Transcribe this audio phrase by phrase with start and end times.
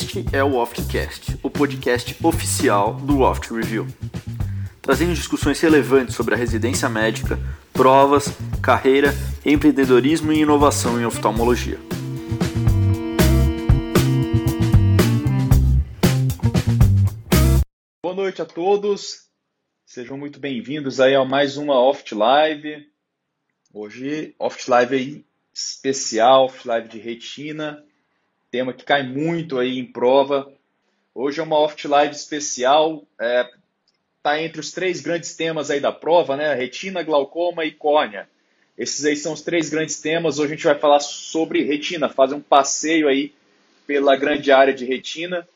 [0.00, 3.84] Este é o Oftcast, o podcast oficial do Oft Review,
[4.80, 7.36] trazendo discussões relevantes sobre a residência médica,
[7.72, 8.26] provas,
[8.62, 9.12] carreira,
[9.44, 11.80] empreendedorismo e inovação em oftalmologia.
[18.00, 19.28] Boa noite a todos,
[19.84, 22.86] sejam muito bem-vindos aí a mais uma Oft Live.
[23.74, 27.84] Hoje, Oft Live aí especial, Oft Live de retina
[28.50, 30.50] tema que cai muito aí em prova.
[31.14, 33.48] Hoje é uma Oft Live especial, é,
[34.22, 36.54] tá entre os três grandes temas aí da prova, né?
[36.54, 38.28] Retina, glaucoma e córnea.
[38.76, 40.38] Esses aí são os três grandes temas.
[40.38, 43.32] Hoje a gente vai falar sobre retina, fazer um passeio aí
[43.86, 45.46] pela grande área de retina.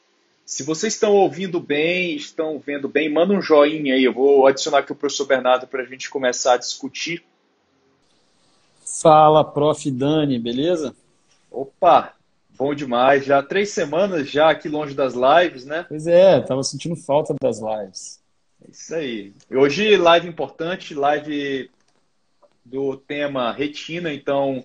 [0.45, 4.03] Se vocês estão ouvindo bem, estão vendo bem, manda um joinha aí.
[4.03, 7.25] Eu vou adicionar aqui o professor Bernardo para a gente começar a discutir.
[8.85, 9.89] Fala, prof.
[9.91, 10.95] Dani, beleza?
[11.51, 12.15] Opa,
[12.57, 13.25] Bom demais.
[13.25, 15.85] Já três semanas já aqui longe das lives, né?
[15.89, 18.21] Pois é, tava sentindo falta das lives.
[18.67, 19.33] É isso aí.
[19.51, 21.71] Hoje live importante, live
[22.65, 24.65] do tema retina, então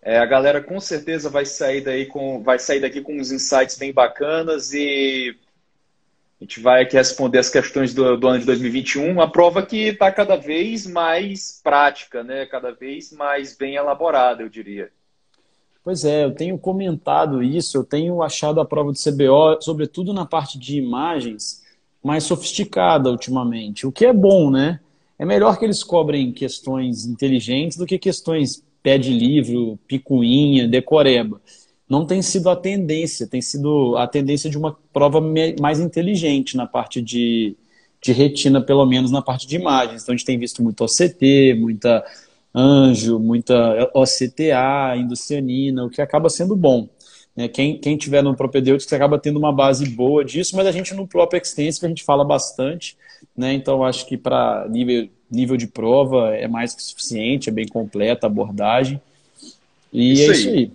[0.00, 3.76] é, a galera com certeza vai sair daí com vai sair daqui com uns insights
[3.76, 5.36] bem bacanas e
[6.40, 9.88] a gente vai aqui responder as questões do, do ano de 2021, uma prova que
[9.88, 12.46] está cada vez mais prática, né?
[12.46, 14.90] Cada vez mais bem elaborada, eu diria.
[15.84, 20.24] Pois é, eu tenho comentado isso, eu tenho achado a prova do CBO, sobretudo na
[20.24, 21.60] parte de imagens,
[22.02, 24.80] mais sofisticada ultimamente, o que é bom, né?
[25.18, 31.40] É melhor que eles cobrem questões inteligentes do que questões pé de livro, picuinha, decoreba.
[31.88, 35.20] Não tem sido a tendência, tem sido a tendência de uma prova
[35.60, 37.54] mais inteligente na parte de,
[38.00, 40.02] de retina, pelo menos na parte de imagens.
[40.02, 42.04] Então a gente tem visto muito OCT, muita
[42.54, 46.88] anjo, muita OCTA, indocianina, o que acaba sendo bom.
[47.36, 47.48] Né?
[47.48, 51.06] Quem, quem tiver no propedêutico acaba tendo uma base boa disso, mas a gente no
[51.06, 52.96] próprio extensive a gente fala bastante,
[53.36, 53.52] né?
[53.54, 58.26] então acho que para nível, nível de prova é mais que suficiente, é bem completa
[58.26, 59.00] a abordagem.
[59.92, 60.54] E isso é isso aí.
[60.56, 60.72] aí.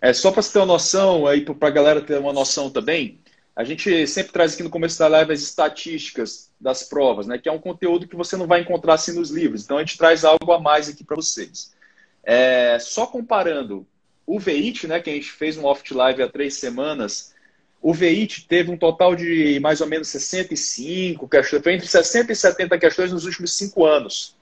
[0.00, 3.18] É só para você ter uma noção, aí para a galera ter uma noção também,
[3.56, 7.38] a gente sempre traz aqui no começo da live as estatísticas das provas, né?
[7.38, 9.64] Que é um conteúdo que você não vai encontrar assim nos livros.
[9.64, 11.74] Então a gente traz algo a mais aqui para vocês.
[12.22, 13.86] É, só comparando
[14.26, 15.00] o VEIT, né?
[15.00, 17.34] Que a gente fez um off live há três semanas.
[17.80, 22.36] O VEIT teve um total de mais ou menos 65 questões, foi entre 60 e
[22.36, 24.36] 70 questões nos últimos cinco anos.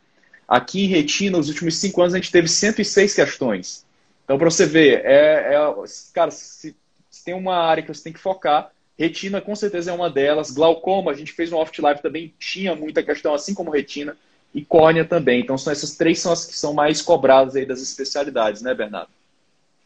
[0.49, 3.87] Aqui em Retina, nos últimos cinco anos, a gente teve 106 questões.
[4.25, 5.75] Então, para você ver, é, é,
[6.13, 6.75] cara, se,
[7.11, 10.51] se tem uma área que você tem que focar, Retina com certeza é uma delas.
[10.51, 14.17] Glaucoma, a gente fez um off live também, tinha muita questão, assim como retina.
[14.55, 15.41] E córnea também.
[15.41, 19.11] Então são essas três são as que são mais cobradas aí das especialidades, né, Bernardo?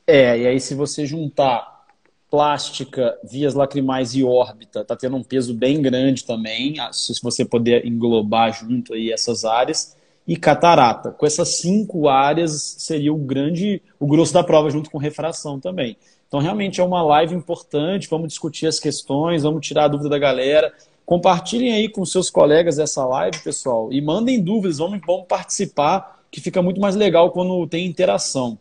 [0.07, 1.87] É, e aí se você juntar
[2.31, 7.87] plástica, vias lacrimais e órbita, tá tendo um peso bem grande também, se você puder
[7.87, 9.97] englobar junto aí essas áreas,
[10.27, 11.11] e catarata.
[11.11, 15.97] Com essas cinco áreas seria o grande, o grosso da prova junto com refração também.
[16.29, 18.09] Então, realmente é uma live importante.
[18.09, 20.73] Vamos discutir as questões, vamos tirar a dúvida da galera.
[21.05, 26.39] Compartilhem aí com seus colegas essa live, pessoal, e mandem dúvidas, vamos, vamos participar, que
[26.39, 28.59] fica muito mais legal quando tem interação.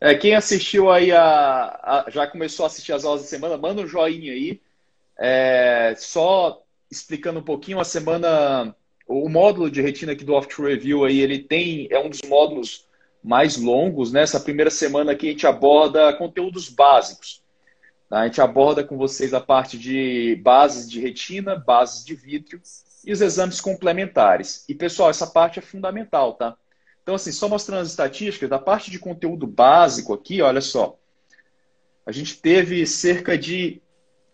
[0.00, 3.82] É, quem assistiu aí, a, a, já começou a assistir as aulas da semana, manda
[3.82, 4.60] um joinha aí.
[5.16, 6.60] É, só
[6.90, 8.74] explicando um pouquinho, a semana,
[9.06, 12.87] o módulo de retina aqui do Off Review aí, ele tem, é um dos módulos
[13.22, 14.12] mais longos.
[14.12, 17.42] Nessa primeira semana aqui a gente aborda conteúdos básicos.
[18.08, 18.20] Tá?
[18.20, 22.60] A gente aborda com vocês a parte de bases de retina, bases de vítreo
[23.04, 24.64] e os exames complementares.
[24.68, 26.56] E, pessoal, essa parte é fundamental, tá?
[27.02, 30.98] Então, assim, só mostrando as estatísticas, da parte de conteúdo básico aqui, olha só.
[32.04, 33.80] A gente teve cerca de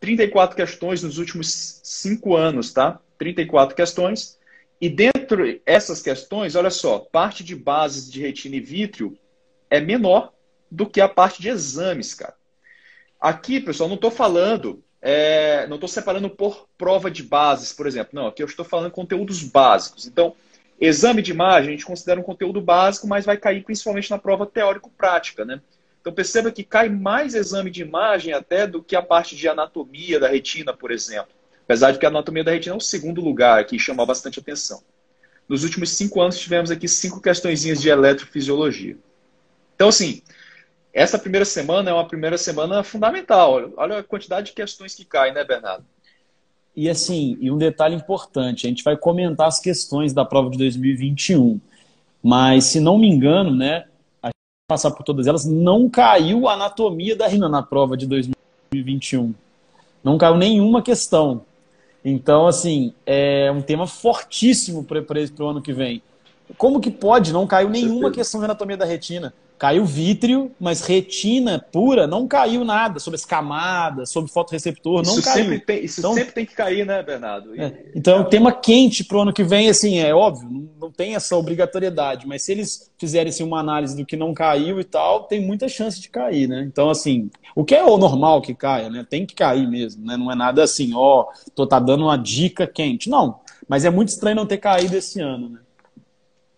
[0.01, 3.01] 34 questões nos últimos cinco anos, tá?
[3.19, 4.39] 34 questões.
[4.81, 9.17] E dentro essas questões, olha só, parte de bases de retina e vítreo
[9.71, 10.33] é menor
[10.71, 12.35] do que a parte de exames, cara.
[13.21, 18.11] Aqui, pessoal, não estou falando, é, não estou separando por prova de bases, por exemplo.
[18.13, 20.07] Não, aqui eu estou falando conteúdos básicos.
[20.07, 20.35] Então,
[20.81, 24.45] exame de imagem a gente considera um conteúdo básico, mas vai cair principalmente na prova
[24.45, 25.61] teórico-prática, né?
[26.01, 30.21] Então perceba que cai mais exame de imagem até do que a parte de anatomia
[30.21, 31.33] da retina, por exemplo.
[31.65, 34.83] Apesar de que a anatomia da retina é o segundo lugar que chama bastante atenção.
[35.49, 38.97] Nos últimos cinco anos tivemos aqui cinco questõezinhas de eletrofisiologia.
[39.75, 40.23] Então, assim,
[40.93, 43.73] essa primeira semana é uma primeira semana fundamental.
[43.77, 45.85] Olha a quantidade de questões que caem, né, Bernardo?
[46.77, 50.59] E assim, e um detalhe importante, a gente vai comentar as questões da prova de
[50.59, 51.61] 2021.
[52.23, 53.87] Mas, se não me engano, né,
[54.23, 54.37] a gente
[54.69, 59.35] vai passar por todas elas, não caiu a anatomia da rina na prova de 2021.
[60.03, 61.45] não caiu nenhuma questão.
[62.05, 66.03] Então, assim, é um tema fortíssimo para o ano que vem.
[66.59, 67.33] Como que pode?
[67.33, 69.33] Não caiu nenhuma questão de anatomia da retina.
[69.57, 75.23] Caiu vítreo, mas retina pura não caiu nada sobre as camadas, sobre fotoreceptor, não isso
[75.23, 75.45] caiu.
[75.45, 77.55] Sempre tem, isso então, sempre tem que cair, né, Bernardo?
[77.55, 77.91] E, é.
[77.95, 80.91] Então, é um tema quente para o ano que vem, assim, é óbvio, não, não,
[80.91, 84.85] tem essa obrigatoriedade, mas se eles fizerem assim, uma análise do que não caiu e
[84.85, 86.65] tal, tem muita chance de cair, né?
[86.67, 89.07] Então, assim, o que é o normal que caia, né?
[89.09, 90.17] Tem que cair mesmo, né?
[90.17, 93.09] Não é nada assim, ó, tô tá dando uma dica quente.
[93.09, 95.61] Não, mas é muito estranho não ter caído esse ano, né?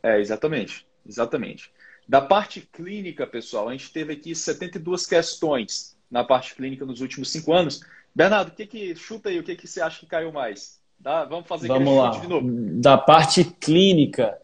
[0.02, 1.70] É, exatamente, exatamente.
[2.08, 7.30] Da parte clínica, pessoal, a gente teve aqui 72 questões na parte clínica nos últimos
[7.30, 7.80] cinco anos.
[8.14, 9.38] Bernardo, o que que chuta aí?
[9.38, 10.80] O que que você acha que caiu mais?
[10.98, 12.10] Dá, vamos fazer vamos lá.
[12.10, 12.48] de novo.
[12.80, 14.38] Da parte clínica,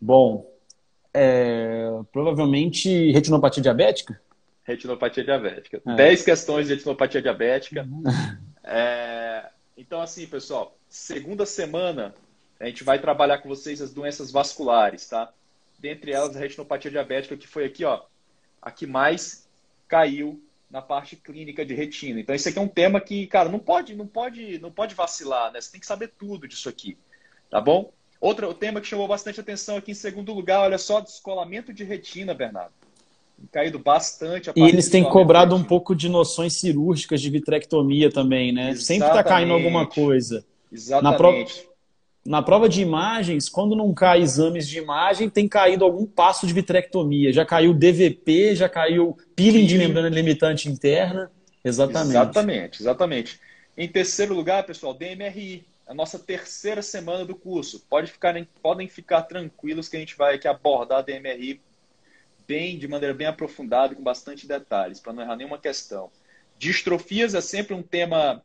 [0.00, 0.50] bom,
[1.12, 4.20] é, provavelmente retinopatia diabética.
[4.64, 5.82] Retinopatia diabética.
[5.86, 5.94] É.
[5.94, 7.86] 10 questões de retinopatia diabética.
[8.66, 12.14] É, então, assim, pessoal, segunda semana
[12.58, 15.30] a gente vai trabalhar com vocês as doenças vasculares, tá?
[15.84, 18.00] Dentre elas a retinopatia diabética, que foi aqui, ó,
[18.62, 19.46] a que mais
[19.86, 22.18] caiu na parte clínica de retina.
[22.18, 25.52] Então, esse aqui é um tema que, cara, não pode, não pode, não pode vacilar,
[25.52, 25.60] né?
[25.60, 26.96] Você tem que saber tudo disso aqui,
[27.50, 27.92] tá bom?
[28.18, 32.32] Outro tema que chamou bastante atenção aqui em segundo lugar, olha só, descolamento de retina,
[32.32, 32.72] Bernardo.
[33.52, 34.50] Caído bastante.
[34.56, 38.70] e eles têm cobrado um pouco de noções cirúrgicas de vitrectomia também, né?
[38.70, 38.84] Exatamente.
[38.84, 40.46] Sempre está caindo alguma coisa.
[40.72, 41.68] Exatamente.
[42.26, 46.06] Na pro na prova de imagens, quando não cai exames de imagem, tem caído algum
[46.06, 47.32] passo de vitrectomia.
[47.32, 51.30] Já caiu DVP, já caiu peeling de membrana limitante interna.
[51.62, 52.10] Exatamente.
[52.10, 53.40] Exatamente, exatamente.
[53.76, 57.84] Em terceiro lugar, pessoal, DMRI, a nossa terceira semana do curso.
[57.90, 61.60] Pode ficar, podem ficar tranquilos que a gente vai aqui abordar a DMRI
[62.46, 66.10] bem, de maneira bem aprofundada, com bastante detalhes, para não errar nenhuma questão.
[66.58, 68.42] Distrofias é sempre um tema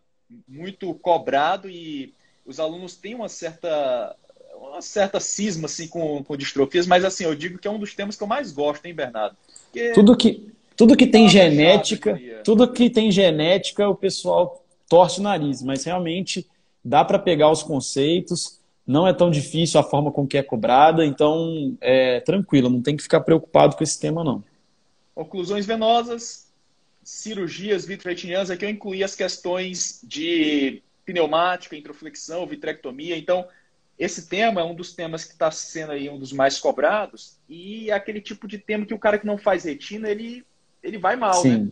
[0.47, 2.13] muito cobrado e
[2.49, 4.15] os alunos têm uma certa
[4.55, 7.93] uma certa cisma assim com, com distrofias, mas assim, eu digo que é um dos
[7.93, 9.37] temas que eu mais gosto, hein, Bernardo?
[9.65, 9.93] Porque...
[9.93, 15.61] Tudo que tudo que tem genética, tudo que tem genética, o pessoal torce o nariz,
[15.61, 16.47] mas realmente
[16.83, 21.05] dá para pegar os conceitos, não é tão difícil a forma com que é cobrada,
[21.05, 24.43] então é tranquilo, não tem que ficar preocupado com esse tema não.
[25.15, 26.47] Oclusões venosas,
[27.03, 33.17] cirurgias vitreotinianas, aqui eu incluí as questões de pneumática, introflexão, vitrectomia.
[33.17, 33.47] Então,
[33.97, 37.89] esse tema é um dos temas que está sendo aí um dos mais cobrados e
[37.89, 40.45] é aquele tipo de tema que o cara que não faz retina, ele,
[40.83, 41.71] ele vai mal, Sim, né?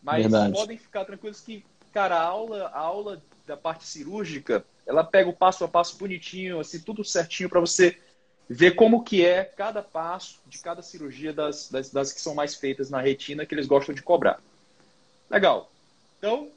[0.00, 0.52] Mas verdade.
[0.52, 5.32] podem ficar tranquilos que, cara, a aula, a aula da parte cirúrgica, ela pega o
[5.32, 7.98] passo a passo bonitinho, assim, tudo certinho para você
[8.48, 12.54] ver como que é cada passo de cada cirurgia das, das, das que são mais
[12.54, 14.40] feitas na retina que eles gostam de cobrar.
[15.28, 15.70] Legal.
[16.18, 16.48] Então,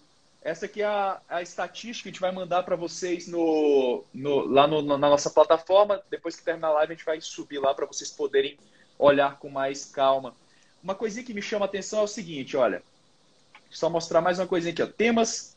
[0.41, 4.45] essa aqui é a, a estatística que a gente vai mandar para vocês no, no
[4.45, 6.01] lá no, na nossa plataforma.
[6.09, 8.57] Depois que terminar a live, a gente vai subir lá para vocês poderem
[8.97, 10.35] olhar com mais calma.
[10.83, 12.81] Uma coisinha que me chama a atenção é o seguinte, olha.
[13.69, 14.87] Só mostrar mais uma coisinha aqui, ó.
[14.87, 15.55] Temas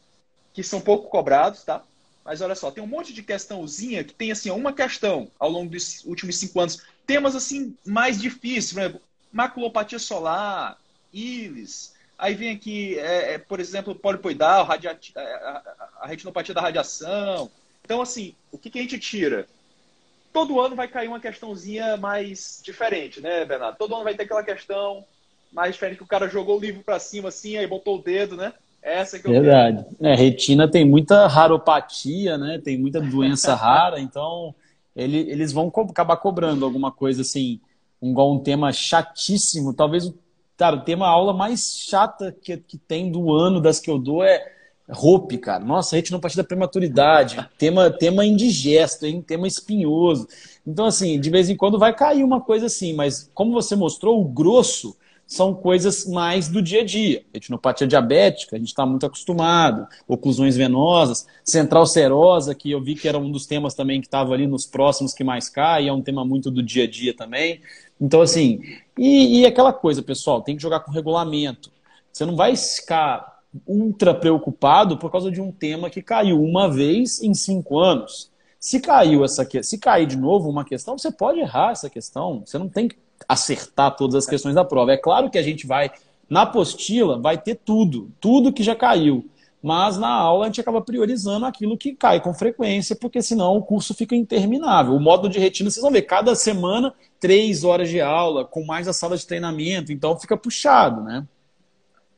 [0.52, 1.82] que são pouco cobrados, tá?
[2.22, 5.70] Mas olha só, tem um monte de questãozinha que tem assim, uma questão ao longo
[5.70, 6.82] dos últimos cinco anos.
[7.06, 9.00] Temas assim mais difíceis, por exemplo,
[9.32, 10.78] maculopatia solar,
[11.12, 17.50] íris, Aí vem aqui, é, é, por exemplo, polipoidal, a, retinopatia da radiação.
[17.84, 19.46] Então, assim, o que, que a gente tira?
[20.32, 23.76] Todo ano vai cair uma questãozinha mais diferente, né, Bernardo?
[23.76, 25.04] Todo ano vai ter aquela questão
[25.52, 28.36] mais diferente que o cara jogou o livro para cima assim, aí botou o dedo,
[28.36, 28.52] né?
[28.82, 29.84] Essa que eu Verdade.
[30.00, 32.60] É, retina tem muita raropatia, né?
[32.62, 34.54] Tem muita doença rara, então
[34.94, 37.60] ele, eles vão co acabar cobrando alguma coisa assim,
[38.02, 40.12] igual um tema chatíssimo, talvez o
[40.56, 44.22] Cara, o tema aula mais chata que, que tem do ano das que eu dou
[44.22, 44.52] é
[44.88, 45.64] Hope, cara.
[45.64, 47.36] Nossa, retinopatia da prematuridade.
[47.58, 49.22] tema, tema indigesto, hein?
[49.22, 50.28] Tema espinhoso.
[50.66, 54.20] Então, assim, de vez em quando vai cair uma coisa assim, mas como você mostrou,
[54.20, 54.96] o grosso
[55.26, 57.24] são coisas mais do dia a dia.
[57.32, 63.08] Retinopatia diabética, a gente está muito acostumado, oclusões venosas, central serosa, que eu vi que
[63.08, 66.02] era um dos temas também que estava ali nos próximos que mais cai, é um
[66.02, 67.60] tema muito do dia a dia também.
[67.98, 68.60] Então, assim,
[68.98, 71.70] e, e aquela coisa, pessoal, tem que jogar com regulamento.
[72.12, 77.22] Você não vai ficar ultra preocupado por causa de um tema que caiu uma vez
[77.22, 78.30] em cinco anos.
[78.58, 82.42] Se caiu essa se cair de novo uma questão, você pode errar essa questão.
[82.44, 82.96] Você não tem que
[83.28, 84.92] acertar todas as questões da prova.
[84.92, 85.90] É claro que a gente vai
[86.28, 89.28] na apostila vai ter tudo, tudo que já caiu
[89.64, 93.62] mas na aula a gente acaba priorizando aquilo que cai com frequência, porque senão o
[93.62, 94.92] curso fica interminável.
[94.92, 98.86] O módulo de retina, vocês vão ver, cada semana, três horas de aula, com mais
[98.86, 101.26] a sala de treinamento, então fica puxado, né?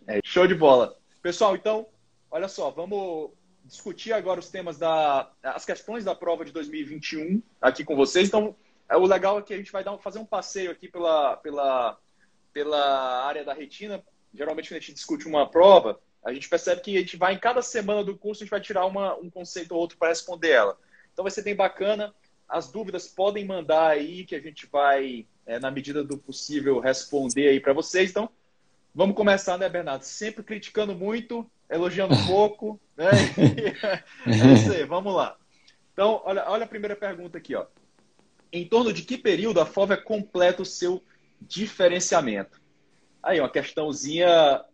[0.09, 0.97] É, show de bola.
[1.23, 1.87] Pessoal, então,
[2.33, 3.31] olha só, vamos
[3.65, 8.27] discutir agora os temas da as questões da prova de 2021 aqui com vocês.
[8.27, 8.57] Então,
[8.93, 11.97] o legal é que a gente vai dar, fazer um passeio aqui pela, pela,
[12.53, 14.03] pela área da retina.
[14.35, 17.39] Geralmente, quando a gente discute uma prova, a gente percebe que a gente vai, em
[17.39, 20.51] cada semana do curso, a gente vai tirar uma, um conceito ou outro para responder
[20.51, 20.77] ela.
[21.13, 22.13] Então, vai ser bem bacana.
[22.49, 27.47] As dúvidas podem mandar aí, que a gente vai, é, na medida do possível, responder
[27.47, 28.11] aí para vocês.
[28.11, 28.29] Então,
[28.93, 30.03] vamos começar, né, Bernardo?
[30.03, 33.11] Sempre criticando muito, elogiando pouco, né?
[34.27, 35.37] é isso aí, vamos lá.
[35.93, 37.67] Então, olha, olha a primeira pergunta aqui, ó.
[38.53, 41.01] Em torno de que período a FOVA completa o seu
[41.41, 42.61] diferenciamento?
[43.23, 44.65] Aí, uma questãozinha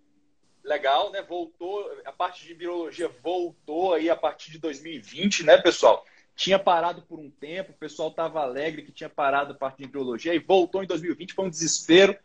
[0.65, 1.23] legal, né?
[1.23, 6.05] Voltou, a parte de biologia voltou aí a partir de 2020, né, pessoal?
[6.35, 9.89] Tinha parado por um tempo, o pessoal estava alegre que tinha parado a parte de
[9.89, 12.17] biologia e voltou em 2020, foi um desespero,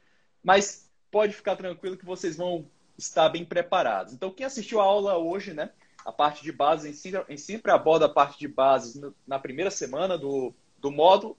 [0.44, 4.14] mas pode ficar tranquilo que vocês vão estar bem preparados.
[4.14, 5.72] Então, quem assistiu a aula hoje, né?
[6.06, 6.90] A parte de base,
[7.28, 11.38] em sempre aborda a parte de bases na primeira semana do, do módulo.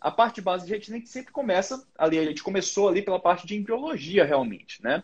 [0.00, 3.20] A parte de base a gente nem sempre começa ali, a gente começou ali pela
[3.20, 5.02] parte de embriologia realmente, né?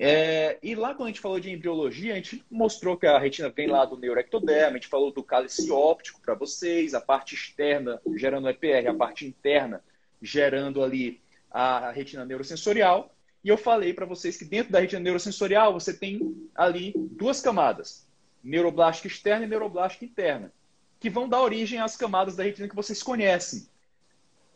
[0.00, 3.48] É, e lá quando a gente falou de embriologia, a gente mostrou que a retina
[3.50, 8.00] vem lá do neuroectoderma, a gente falou do cálice óptico para vocês, a parte externa
[8.14, 9.82] gerando EPR, a parte interna
[10.22, 13.12] gerando ali a retina neurosensorial.
[13.42, 18.06] E eu falei para vocês que dentro da retina neurosensorial você tem ali duas camadas,
[18.42, 20.52] neuroblástica externa e neuroblástica interna,
[21.00, 23.66] que vão dar origem às camadas da retina que vocês conhecem.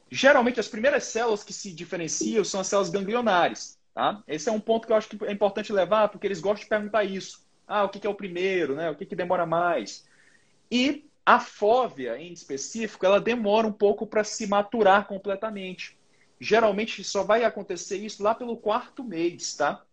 [0.08, 3.81] Geralmente as primeiras células que se diferenciam são as células ganglionares.
[3.94, 4.22] Tá?
[4.26, 6.68] Esse é um ponto que eu acho que é importante levar, porque eles gostam de
[6.68, 7.46] perguntar isso.
[7.66, 8.90] Ah, o que é o primeiro, né?
[8.90, 10.06] O que, que demora mais?
[10.70, 15.96] E a fóvea, em específico, ela demora um pouco para se maturar completamente.
[16.40, 19.84] Geralmente só vai acontecer isso lá pelo quarto mês, tá?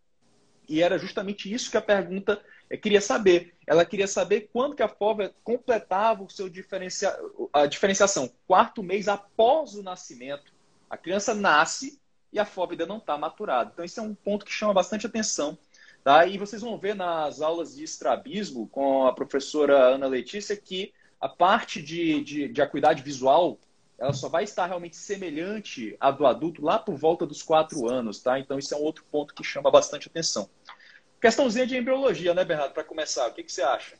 [0.68, 3.54] E era justamente isso que a pergunta eh, queria saber.
[3.68, 7.16] Ela queria saber quando que a FOVA completava o seu diferencia...
[7.52, 8.32] a diferenciação.
[8.48, 10.54] Quarto mês após o nascimento.
[10.90, 11.99] A criança nasce
[12.32, 13.72] e a FOVA ainda não está maturada.
[13.74, 15.58] Então, isso é um ponto que chama bastante atenção.
[16.04, 16.26] Tá?
[16.26, 21.28] E vocês vão ver nas aulas de estrabismo com a professora Ana Letícia que a
[21.28, 23.60] parte de, de, de acuidade visual
[23.98, 28.22] ela só vai estar realmente semelhante à do adulto lá por volta dos quatro anos,
[28.22, 28.40] tá?
[28.40, 30.50] Então, isso é um outro ponto que chama bastante atenção.
[31.20, 33.98] Questãozinha de embriologia, né, Bernardo, para começar, o que, que você acha?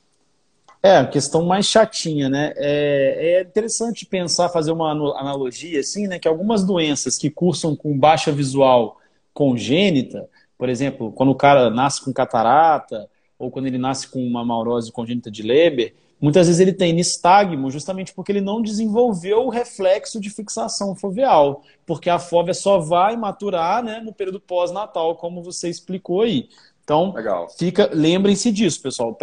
[0.82, 2.54] É, a questão mais chatinha, né?
[2.56, 6.18] É, é, interessante pensar, fazer uma analogia, assim, né?
[6.18, 8.98] Que algumas doenças que cursam com baixa visual
[9.34, 14.44] congênita, por exemplo, quando o cara nasce com catarata, ou quando ele nasce com uma
[14.46, 19.50] maurose congênita de Leber, Muitas vezes ele tem nistagmo justamente porque ele não desenvolveu o
[19.50, 25.42] reflexo de fixação foveal, porque a fóvea só vai maturar né, no período pós-natal, como
[25.42, 26.50] você explicou aí.
[26.90, 27.14] Então,
[27.56, 29.16] fica, lembrem-se disso, pessoal.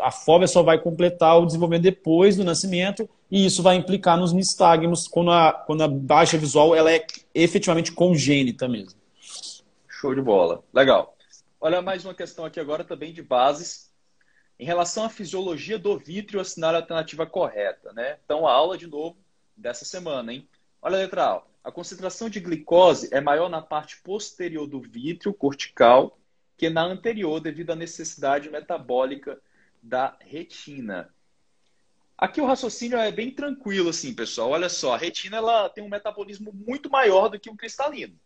[0.00, 4.32] A fóvea só vai completar o desenvolvimento depois do nascimento e isso vai implicar nos
[4.32, 9.00] nistagmos quando a, quando a baixa visual ela é efetivamente congênita mesmo.
[9.88, 10.62] Show de bola.
[10.72, 11.16] Legal.
[11.60, 13.90] Olha mais uma questão aqui agora também de bases
[14.56, 18.18] em relação à fisiologia do vítreo, assinar a alternativa correta, né?
[18.24, 19.16] Então, a aula de novo
[19.56, 20.48] dessa semana, hein?
[20.80, 21.42] Olha a letra A.
[21.64, 26.17] A concentração de glicose é maior na parte posterior do vítreo cortical
[26.58, 29.40] que na anterior, devido à necessidade metabólica
[29.80, 31.08] da retina.
[32.18, 34.50] Aqui o raciocínio é bem tranquilo, assim, pessoal.
[34.50, 38.18] Olha só, a retina ela tem um metabolismo muito maior do que um cristalino.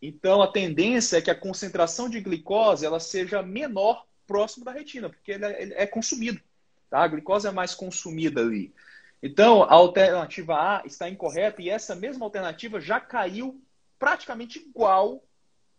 [0.00, 5.10] Então, a tendência é que a concentração de glicose ela seja menor próximo da retina,
[5.10, 6.40] porque ele é, ele é consumido.
[6.88, 7.02] Tá?
[7.02, 8.74] A glicose é mais consumida ali.
[9.22, 13.60] Então, a alternativa A está incorreta e essa mesma alternativa já caiu
[13.98, 15.22] praticamente igual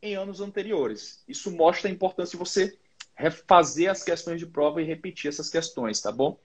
[0.07, 1.23] em anos anteriores.
[1.27, 2.77] Isso mostra a importância de você
[3.15, 6.39] refazer as questões de prova e repetir essas questões, tá bom?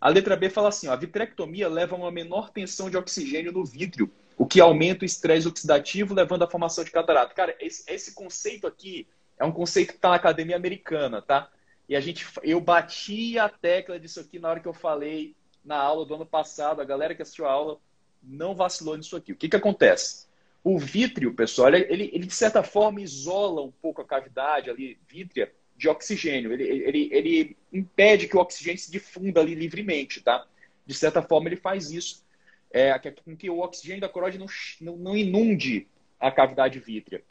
[0.00, 3.52] A letra B fala assim: ó, a vitrectomia leva a uma menor tensão de oxigênio
[3.52, 7.34] no vítreo, o que aumenta o estresse oxidativo, levando à formação de catarata.
[7.34, 9.06] Cara, esse, esse conceito aqui
[9.38, 11.50] é um conceito que está na academia americana, tá?
[11.88, 15.76] E a gente, eu bati a tecla disso aqui na hora que eu falei na
[15.76, 16.80] aula do ano passado.
[16.80, 17.78] A galera que assistiu a aula
[18.22, 19.32] não vacilou nisso aqui.
[19.32, 20.25] O que, que acontece?
[20.68, 25.54] O vítreo, pessoal, ele, ele de certa forma isola um pouco a cavidade ali vítrea
[25.76, 26.52] de oxigênio.
[26.52, 30.44] Ele, ele, ele impede que o oxigênio se difunda ali livremente, tá?
[30.84, 32.26] De certa forma, ele faz isso.
[32.68, 34.46] É, com que o oxigênio da corode não,
[34.80, 35.86] não, não inunde
[36.18, 37.22] a cavidade vítrea.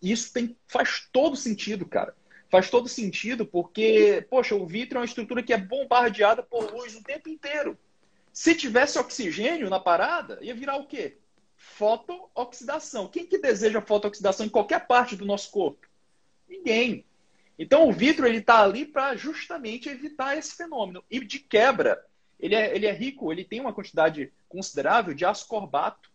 [0.00, 2.16] Isso tem, faz todo sentido, cara.
[2.48, 6.96] Faz todo sentido porque, poxa, o vítreo é uma estrutura que é bombardeada por luz
[6.96, 7.78] o tempo inteiro.
[8.32, 11.18] Se tivesse oxigênio na parada, ia virar o quê?
[11.62, 13.06] Fotooxidação.
[13.06, 15.86] Quem que deseja fotooxidação em qualquer parte do nosso corpo?
[16.48, 17.06] Ninguém.
[17.56, 21.04] Então o vidro ele está ali para justamente evitar esse fenômeno.
[21.08, 22.04] E de quebra,
[22.38, 26.10] ele é, ele é rico, ele tem uma quantidade considerável de ascorbato,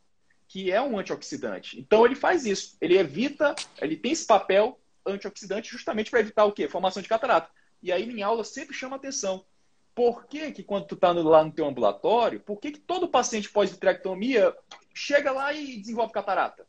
[0.49, 1.79] que é um antioxidante.
[1.79, 6.51] Então ele faz isso, ele evita, ele tem esse papel antioxidante justamente para evitar o
[6.51, 6.67] quê?
[6.67, 7.49] Formação de catarata.
[7.81, 9.45] E aí em aula sempre chama atenção.
[9.95, 13.49] Por que, que quando tu está lá no teu ambulatório, por que, que todo paciente
[13.49, 14.53] pós-vitrectomia
[14.97, 16.65] chega lá e desenvolve catarata?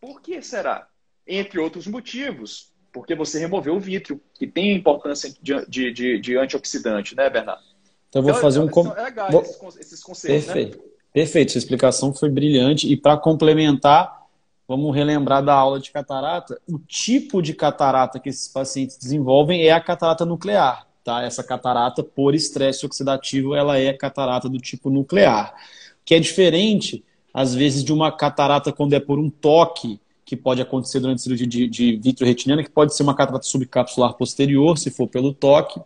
[0.00, 0.88] Por que será?
[1.26, 6.36] Entre outros motivos, porque você removeu o vítreo, que tem importância de, de, de, de
[6.36, 7.62] antioxidante, né, Bernardo?
[8.08, 8.68] Então, eu vou então, fazer um.
[8.68, 8.86] Com...
[8.92, 9.42] É legal vou...
[9.78, 10.54] esses, conceitos, né?
[10.54, 10.78] Perfeito.
[10.78, 10.84] Né?
[11.12, 12.90] Perfeito, sua explicação foi brilhante.
[12.90, 14.26] E para complementar,
[14.66, 16.60] vamos relembrar da aula de catarata.
[16.68, 20.86] O tipo de catarata que esses pacientes desenvolvem é a catarata nuclear.
[21.02, 21.22] Tá?
[21.22, 25.54] Essa catarata, por estresse oxidativo, ela é catarata do tipo nuclear.
[26.04, 27.04] Que é diferente,
[27.36, 31.22] às vezes, de uma catarata quando é por um toque que pode acontecer durante a
[31.22, 35.78] cirurgia de, de vitreoretiniana, que pode ser uma catarata subcapsular posterior, se for pelo toque,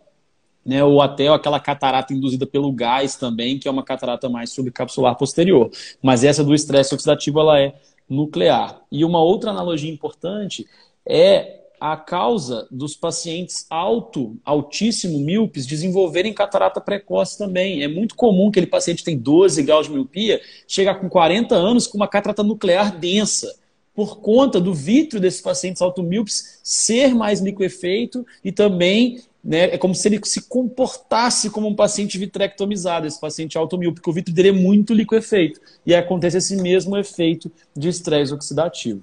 [0.65, 5.13] né, ou até aquela catarata induzida pelo gás também, que é uma catarata mais subcapsular
[5.17, 5.69] posterior.
[6.01, 7.75] Mas essa do estresse oxidativo, ela é
[8.09, 8.79] nuclear.
[8.89, 10.65] E uma outra analogia importante
[11.05, 17.81] é a causa dos pacientes alto, altíssimo míopes desenvolverem catarata precoce também.
[17.81, 21.87] É muito comum que aquele paciente tem 12 graus de miopia, chegar com 40 anos
[21.87, 23.51] com uma catarata nuclear densa
[23.95, 29.95] por conta do vítreo desses pacientes automíopes ser mais liquefeito e também né, é como
[29.95, 34.49] se ele se comportasse como um paciente vitrectomizado, esse paciente automíope, porque o vítreo dele
[34.49, 35.59] é muito liquefeito.
[35.83, 39.01] E acontece esse mesmo efeito de estresse oxidativo.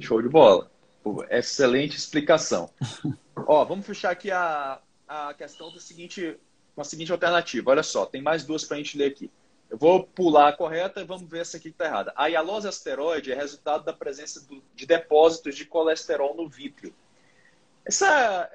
[0.00, 0.71] Show de bola.
[1.30, 2.70] Excelente explicação.
[3.36, 6.38] Ó, vamos fechar aqui a, a questão do seguinte,
[6.74, 7.70] com a seguinte alternativa.
[7.70, 9.30] Olha só, tem mais duas para a gente ler aqui.
[9.68, 12.12] Eu vou pular a correta e vamos ver essa aqui que está errada.
[12.14, 16.94] A hialose asteroide é resultado da presença do, de depósitos de colesterol no vítreo.
[17.84, 18.50] Essa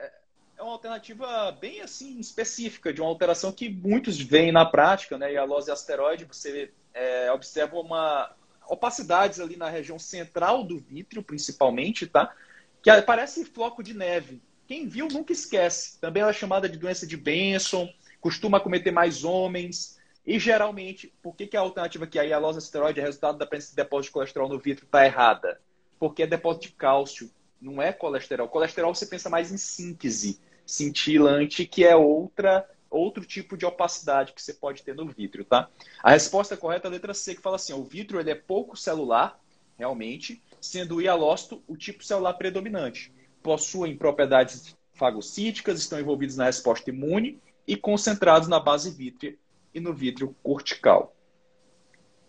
[0.57, 5.33] é uma alternativa bem assim específica de uma alteração que muitos veem na prática, né?
[5.33, 8.35] Hialose asteroide, você é, observa uma
[8.69, 12.33] opacidades ali na região central do vítreo, principalmente, tá?
[12.81, 14.41] Que parece floco de neve.
[14.67, 15.99] Quem viu nunca esquece.
[15.99, 19.97] Também ela é chamada de doença de Benson, costuma cometer mais homens.
[20.25, 23.71] E geralmente, por que, que a alternativa que a hialose esteroide é resultado da presença
[23.71, 25.61] de depósito de colesterol no vidro está errada?
[25.97, 28.49] Porque é depósito de cálcio, não é colesterol.
[28.49, 34.41] Colesterol você pensa mais em síntese cintilante, que é outra outro tipo de opacidade que
[34.41, 35.69] você pode ter no vítreo, tá?
[36.01, 38.75] A resposta correta é a letra C, que fala assim: o vítreo ele é pouco
[38.77, 39.39] celular,
[39.77, 43.13] realmente, sendo o hialócito o tipo celular predominante.
[43.43, 49.35] Possuem propriedades fagocíticas, estão envolvidos na resposta imune e concentrados na base vítrea
[49.73, 51.15] e no vítreo cortical.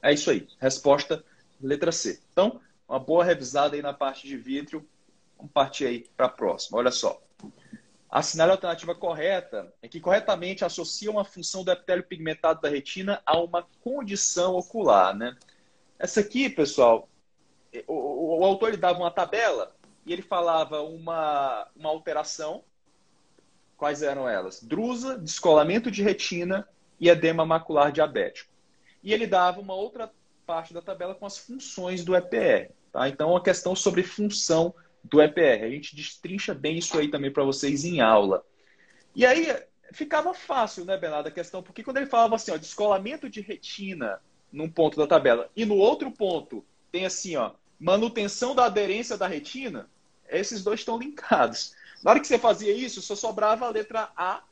[0.02, 0.46] É isso aí.
[0.60, 1.24] Resposta
[1.60, 2.20] letra C.
[2.32, 4.86] Então, uma boa revisada aí na parte de vítreo.
[5.36, 6.78] Vamos partir aí para a próxima.
[6.78, 7.20] Olha só.
[8.10, 13.20] A sinal alternativa correta é que corretamente associa uma função do epitélio pigmentado da retina
[13.26, 15.36] a uma condição ocular, né?
[15.98, 17.08] Essa aqui, pessoal,
[17.86, 22.64] o, o, o autor ele dava uma tabela e ele falava uma, uma alteração.
[23.76, 24.62] Quais eram elas?
[24.62, 26.66] Drusa, descolamento de retina
[26.98, 28.50] e edema macular diabético.
[29.02, 30.10] E ele dava uma outra
[30.46, 32.72] parte da tabela com as funções do EPR.
[32.90, 33.06] Tá?
[33.08, 34.74] Então, uma questão sobre função
[35.10, 35.64] do EPR.
[35.64, 38.44] A gente destrincha bem isso aí também para vocês em aula.
[39.14, 39.46] E aí
[39.92, 44.20] ficava fácil, né, Bernardo, a questão, porque quando ele falava assim, ó, descolamento de retina
[44.52, 49.26] num ponto da tabela e no outro ponto tem assim, ó, manutenção da aderência da
[49.26, 49.88] retina,
[50.28, 51.74] esses dois estão linkados.
[52.02, 54.42] Na hora que você fazia isso, só sobrava a letra A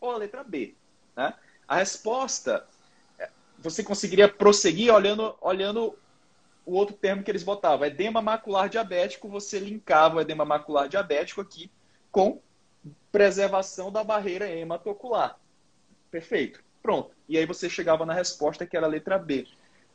[0.00, 0.74] ou a letra B.
[1.16, 1.34] Né?
[1.66, 2.66] A resposta,
[3.18, 5.98] é, você conseguiria prosseguir olhando, olhando
[6.68, 7.86] o outro termo que eles botavam.
[7.86, 11.70] Edema macular diabético, você linkava o edema macular diabético aqui
[12.12, 12.40] com
[13.10, 15.38] preservação da barreira hematocular.
[16.10, 16.62] Perfeito.
[16.82, 17.10] Pronto.
[17.26, 19.46] E aí você chegava na resposta que era a letra B.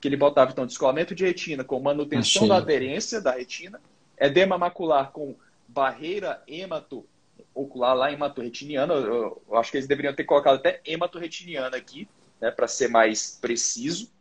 [0.01, 2.49] Que ele botava, então, descolamento de retina com manutenção Achei.
[2.49, 3.79] da aderência da retina,
[4.19, 5.35] edema macular com
[5.67, 7.05] barreira hemato
[7.53, 8.95] ocular lá hematorretiniana.
[8.95, 12.07] Eu, eu acho que eles deveriam ter colocado até hematorretiniana aqui,
[12.41, 14.11] né, para ser mais preciso.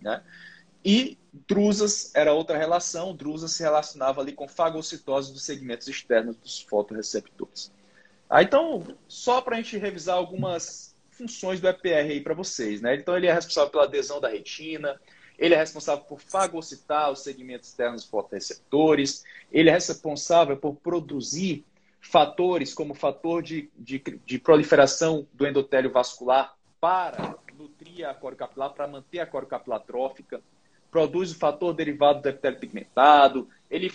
[0.00, 0.22] Né?
[0.84, 3.14] E drusas era outra relação.
[3.14, 7.72] Drusas se relacionava ali com fagocitose dos segmentos externos dos fotoreceptores.
[8.28, 12.80] Ah, então, só para a gente revisar algumas funções do EPR aí para vocês.
[12.80, 12.96] Né?
[12.96, 14.98] Então, ele é responsável pela adesão da retina,
[15.38, 21.64] ele é responsável por fagocitar os segmentos externos dos fotoreceptores, ele é responsável por produzir
[22.00, 28.70] fatores como fator de, de, de proliferação do endotélio vascular para nutrir a coro capilar,
[28.70, 30.42] para manter a coro capilar trófica,
[30.92, 33.90] produz o fator derivado do epitélio pigmentado, ele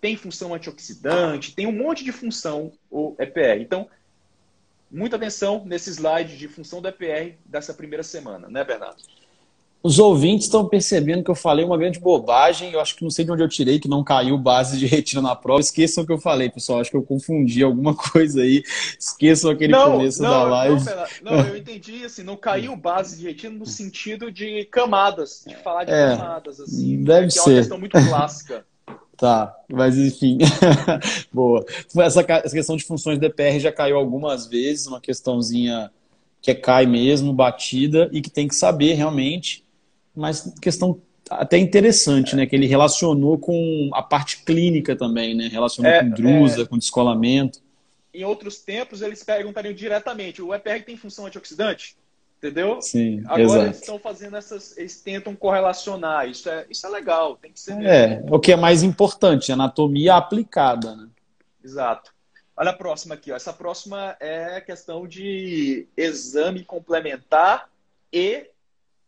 [0.00, 3.60] tem função antioxidante, tem um monte de função o EPR.
[3.60, 3.90] Então,
[4.88, 9.02] muita atenção nesse slide de função do EPR dessa primeira semana, né, Bernardo?
[9.86, 12.72] Os ouvintes estão percebendo que eu falei uma grande bobagem.
[12.72, 15.22] Eu acho que não sei de onde eu tirei, que não caiu base de retina
[15.22, 15.60] na prova.
[15.60, 16.80] Esqueçam o que eu falei, pessoal.
[16.80, 18.64] Acho que eu confundi alguma coisa aí.
[18.98, 20.84] Esqueçam aquele não, começo não, da live.
[21.22, 25.54] Não, não, eu entendi assim, não caiu base de retina no sentido de camadas, de
[25.54, 27.04] falar de é, camadas, assim.
[27.04, 27.38] Deve ser.
[27.38, 28.66] é uma questão muito clássica.
[29.16, 30.36] Tá, mas enfim.
[31.32, 31.64] Boa.
[32.00, 35.90] Essa, essa questão de funções DPR já caiu algumas vezes, uma questãozinha
[36.42, 39.64] que é cai mesmo, batida, e que tem que saber realmente
[40.16, 41.00] mas questão
[41.30, 42.46] até interessante, né?
[42.46, 45.48] Que ele relacionou com a parte clínica também, né?
[45.48, 46.66] Relacionou é, com drusa, é...
[46.66, 47.60] com descolamento.
[48.14, 51.96] Em outros tempos, eles perguntariam diretamente: o EPR tem função antioxidante?
[52.38, 52.80] Entendeu?
[52.82, 53.64] Sim, Agora exato.
[53.64, 54.76] eles estão fazendo essas.
[54.76, 56.28] Eles tentam correlacionar.
[56.28, 57.80] Isso é, isso é legal, tem que ser.
[57.82, 61.08] É, o que é mais importante, anatomia aplicada, né?
[61.64, 62.14] Exato.
[62.56, 63.36] Olha a próxima aqui, ó.
[63.36, 67.68] Essa próxima é a questão de exame complementar
[68.12, 68.46] e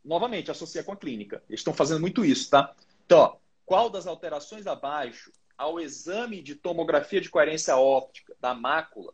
[0.08, 1.42] novamente, associa com a clínica.
[1.48, 2.74] Eles estão fazendo muito isso, tá?
[3.04, 9.12] Então, ó, qual das alterações abaixo ao exame de tomografia de coerência óptica da mácula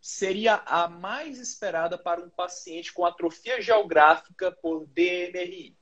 [0.00, 5.76] seria a mais esperada para um paciente com atrofia geográfica por DMRI?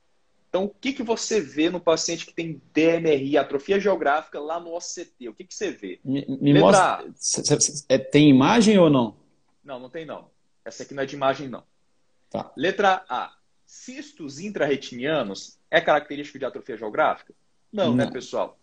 [0.47, 4.75] Então, o que, que você vê no paciente que tem DMRI, atrofia geográfica, lá no
[4.75, 5.29] OCT?
[5.29, 5.99] O que, que você vê?
[6.03, 7.05] Me, me mostra.
[7.87, 9.15] É, tem imagem ou não?
[9.63, 10.29] Não, não tem não.
[10.63, 11.63] Essa aqui não é de imagem, não.
[12.29, 12.51] Tá.
[12.55, 13.40] Letra A.
[13.71, 17.33] Cistos intrarretinianos é característico de atrofia geográfica?
[17.71, 18.05] Não, né, Não.
[18.05, 18.59] né, pessoal?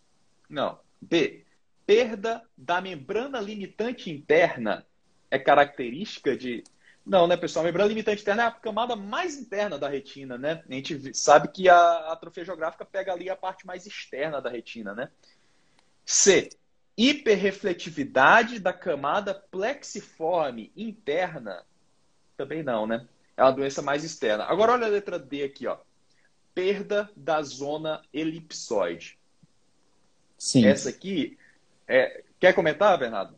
[0.50, 0.78] Não.
[1.00, 1.46] B.
[1.86, 4.86] Perda da membrana limitante interna
[5.30, 6.62] é característica de.
[7.06, 7.64] Não, né, pessoal?
[7.64, 10.62] A membrana limitante interna é a camada mais interna da retina, né?
[10.68, 14.94] A gente sabe que a atrofia geográfica pega ali a parte mais externa da retina,
[14.94, 15.10] né?
[16.04, 16.50] C.
[16.98, 21.64] Hiperrefletividade da camada plexiforme interna.
[22.36, 23.08] Também não, né?
[23.38, 24.44] É uma doença mais externa.
[24.44, 25.76] Agora olha a letra D aqui, ó.
[26.52, 29.16] Perda da zona elipsoide.
[30.36, 30.66] Sim.
[30.66, 31.38] Essa aqui,
[31.86, 32.24] é...
[32.40, 33.36] quer comentar, Bernardo?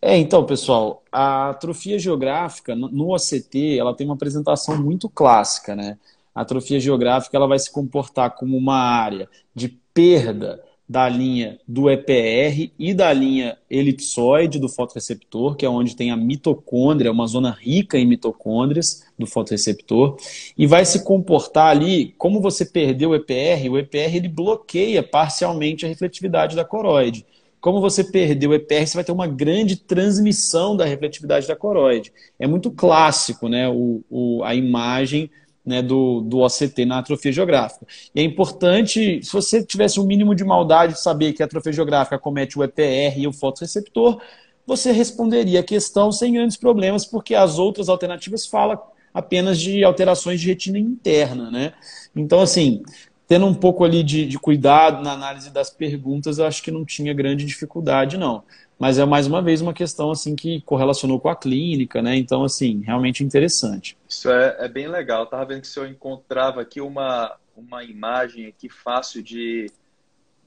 [0.00, 5.98] É, então, pessoal, a atrofia geográfica no OCT, ela tem uma apresentação muito clássica, né?
[6.32, 11.90] A atrofia geográfica ela vai se comportar como uma área de perda da linha do
[11.90, 17.50] EPR e da linha elipsoide do fotoreceptor, que é onde tem a mitocôndria, uma zona
[17.50, 20.16] rica em mitocôndrias do fotoreceptor,
[20.56, 25.84] e vai se comportar ali, como você perdeu o EPR, o EPR ele bloqueia parcialmente
[25.84, 27.26] a refletividade da coroide.
[27.60, 32.12] Como você perdeu o EPR, você vai ter uma grande transmissão da refletividade da coroide.
[32.38, 35.28] É muito clássico né, o, o a imagem
[35.66, 37.84] né, do, do OCT na atrofia geográfica.
[38.14, 41.72] E é importante, se você tivesse um mínimo de maldade de saber que a atrofia
[41.72, 44.20] geográfica comete o EPR e o fotoreceptor,
[44.64, 48.78] você responderia a questão sem grandes problemas, porque as outras alternativas falam
[49.12, 51.72] apenas de alterações de retina interna, né?
[52.14, 52.82] Então, assim,
[53.26, 56.84] tendo um pouco ali de, de cuidado na análise das perguntas, eu acho que não
[56.84, 58.42] tinha grande dificuldade, não.
[58.78, 62.14] Mas é mais uma vez uma questão assim que correlacionou com a clínica, né?
[62.16, 63.96] Então, assim, realmente interessante.
[64.06, 65.22] Isso é, é bem legal.
[65.22, 69.70] Eu tava vendo que o senhor encontrava aqui uma, uma imagem aqui fácil de,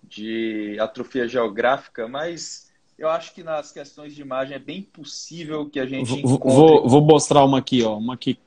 [0.04, 5.80] de atrofia geográfica, mas eu acho que nas questões de imagem é bem possível que
[5.80, 6.52] a gente encontre...
[6.52, 7.98] Vou, vou mostrar uma aqui, ó.
[7.98, 8.38] Uma aqui.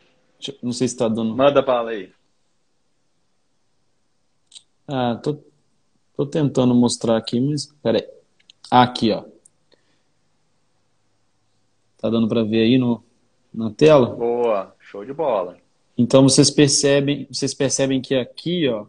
[0.62, 1.34] Não sei se está dando.
[1.34, 2.12] Manda para aí.
[4.86, 5.38] Ah, tô,
[6.16, 8.06] tô tentando mostrar aqui, mas peraí.
[8.70, 9.31] Aqui, ó.
[12.02, 13.00] Tá dando para ver aí no,
[13.54, 14.06] na tela?
[14.06, 15.56] Boa, show de bola.
[15.96, 18.86] Então vocês percebem, vocês percebem que aqui, ó,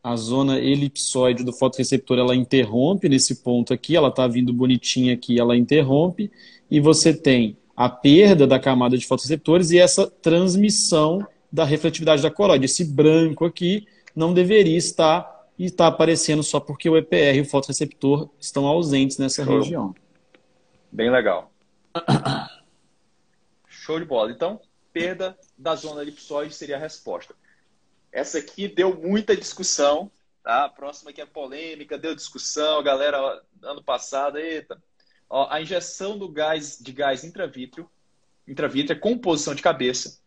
[0.00, 5.40] a zona elipsoide do fotoreceptor ela interrompe nesse ponto aqui, ela está vindo bonitinha aqui,
[5.40, 6.30] ela interrompe,
[6.70, 12.30] e você tem a perda da camada de fotoreceptores e essa transmissão da refletividade da
[12.30, 12.66] coroide.
[12.66, 17.44] Esse branco aqui não deveria estar e está aparecendo só porque o EPR e o
[17.44, 19.58] fotoreceptor estão ausentes nessa Show.
[19.58, 19.94] região.
[20.92, 21.50] Bem legal.
[23.68, 24.30] Show de bola.
[24.30, 24.60] Então,
[24.92, 27.34] perda da zona elipsoide seria a resposta.
[28.10, 30.10] Essa aqui deu muita discussão,
[30.42, 30.64] tá?
[30.64, 34.82] A próxima aqui é polêmica, deu discussão, galera ano passado, eita.
[35.28, 37.90] Ó, a injeção do gás de gás intravítrio,
[38.46, 40.18] intravítrea com posição de cabeça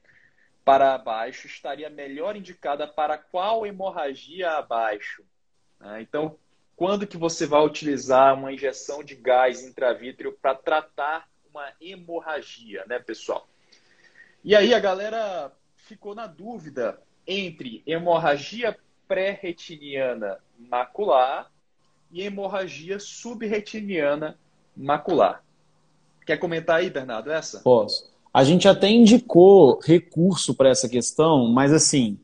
[0.64, 5.24] para baixo estaria melhor indicada para qual hemorragia abaixo.
[5.80, 6.02] Né?
[6.02, 6.38] Então,
[6.76, 11.28] quando que você vai utilizar uma injeção de gás intravítrio para tratar
[11.60, 13.48] uma hemorragia, né, pessoal?
[14.44, 21.52] E aí a galera ficou na dúvida entre hemorragia pré-retiniana macular
[22.12, 24.38] e hemorragia subretiniana
[24.76, 25.44] macular.
[26.26, 27.60] Quer comentar aí, Bernardo, essa?
[27.60, 28.10] Posso.
[28.34, 32.20] A gente até indicou recurso para essa questão, mas assim,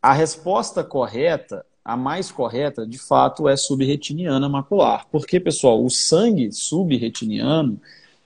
[0.00, 5.06] a resposta correta, a mais correta, de fato, é subretiniana macular.
[5.10, 7.80] Porque, pessoal, o sangue subretiniano,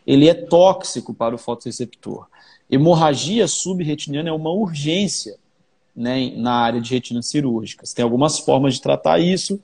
[0.06, 2.26] ele é tóxico para o fotoreceptor.
[2.70, 5.36] Hemorragia subretiniana é uma urgência
[5.94, 7.84] né, na área de retina cirúrgica.
[7.94, 9.60] Tem algumas formas de tratar isso.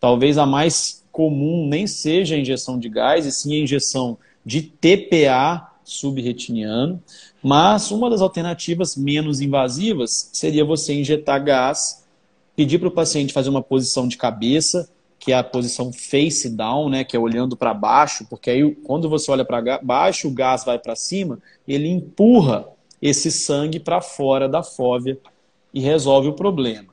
[0.00, 4.62] Talvez a mais comum nem seja a injeção de gás, e sim a injeção de
[4.62, 7.02] TPA subretiniano.
[7.42, 12.04] Mas uma das alternativas menos invasivas seria você injetar gás,
[12.54, 16.88] pedir para o paciente fazer uma posição de cabeça, que é a posição face down,
[16.88, 20.64] né, que é olhando para baixo, porque aí quando você olha para baixo, o gás
[20.64, 22.68] vai para cima, ele empurra
[23.00, 25.18] esse sangue para fora da fóvea
[25.72, 26.88] e resolve o problema.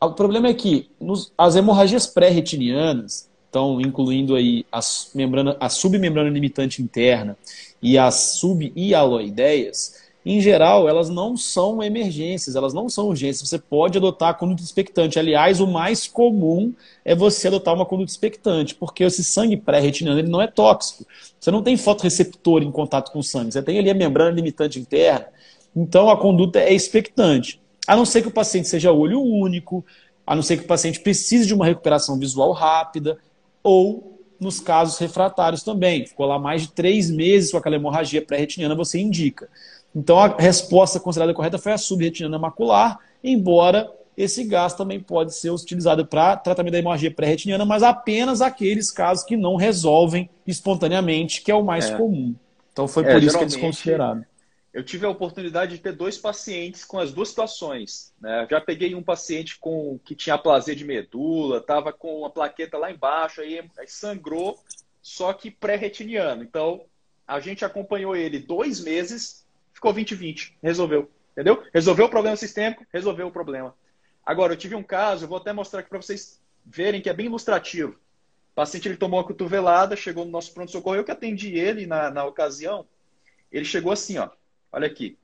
[0.00, 6.28] O problema é que nos, as hemorragias pré-retinianas, então incluindo aí as membrana, a submembrana
[6.28, 7.36] limitante interna
[7.80, 13.48] e as subhialoideias, em geral, elas não são emergências, elas não são urgências.
[13.48, 15.18] Você pode adotar a conduta expectante.
[15.18, 16.72] Aliás, o mais comum
[17.04, 21.04] é você adotar uma conduta expectante, porque esse sangue pré-retiniano ele não é tóxico.
[21.40, 24.78] Você não tem fotoreceptor em contato com o sangue, você tem ali a membrana limitante
[24.78, 25.26] interna.
[25.74, 27.60] Então, a conduta é expectante.
[27.86, 29.84] A não ser que o paciente seja olho único,
[30.24, 33.18] a não ser que o paciente precise de uma recuperação visual rápida,
[33.60, 36.06] ou nos casos refratários também.
[36.06, 39.48] Ficou lá mais de três meses com aquela hemorragia pré-retiniana, você indica.
[39.94, 45.50] Então a resposta considerada correta foi a subretiniana macular, embora esse gás também pode ser
[45.50, 51.50] utilizado para tratamento da hemorragia pré-retiniana, mas apenas aqueles casos que não resolvem espontaneamente, que
[51.50, 51.96] é o mais é.
[51.96, 52.34] comum.
[52.72, 54.24] Então foi é, por isso que é desconsiderado.
[54.72, 58.12] Eu tive a oportunidade de ter dois pacientes com as duas situações.
[58.18, 58.46] Né?
[58.50, 62.90] Já peguei um paciente com que tinha aplasia de medula, estava com uma plaqueta lá
[62.90, 64.58] embaixo, aí, aí sangrou,
[65.02, 66.42] só que pré-retiniano.
[66.42, 66.84] Então
[67.26, 69.41] a gente acompanhou ele dois meses
[69.82, 70.52] ficou 20-20.
[70.62, 71.10] Resolveu.
[71.32, 71.64] Entendeu?
[71.74, 73.74] Resolveu o problema sistêmico, resolveu o problema.
[74.24, 77.12] Agora, eu tive um caso, eu vou até mostrar aqui para vocês verem que é
[77.12, 77.92] bem ilustrativo.
[78.52, 82.10] O paciente ele tomou uma cotovelada, chegou no nosso pronto-socorro, eu que atendi ele na,
[82.10, 82.86] na ocasião.
[83.50, 84.30] Ele chegou assim, ó.
[84.70, 85.18] Olha aqui.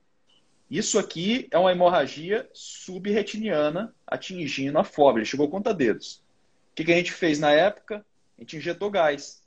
[0.69, 5.19] Isso aqui é uma hemorragia subretiniana atingindo a fóvea.
[5.19, 6.23] Ele chegou conta dedos.
[6.71, 8.05] O que, que a gente fez na época?
[8.37, 9.41] A gente injetou gás.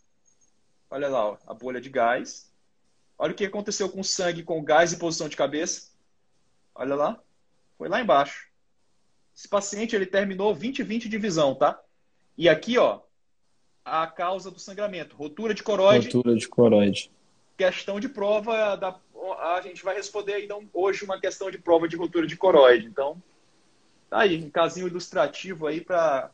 [0.91, 2.52] Olha lá, ó, a bolha de gás.
[3.23, 5.93] Olha o que aconteceu com o sangue com gás em posição de cabeça.
[6.75, 7.23] Olha lá.
[7.79, 8.49] Foi lá embaixo.
[9.33, 11.81] Esse paciente ele terminou 20-20 de visão, tá?
[12.37, 12.99] E aqui, ó,
[13.85, 15.15] a causa do sangramento.
[15.15, 16.07] Rotura de coroide.
[16.07, 17.13] Rotura de coroide.
[17.57, 18.99] Questão de prova da.
[19.39, 22.89] A gente vai responder então hoje uma questão de prova de rotura de coroide.
[22.89, 23.23] Então,
[24.11, 26.33] tá aí, um casinho ilustrativo aí para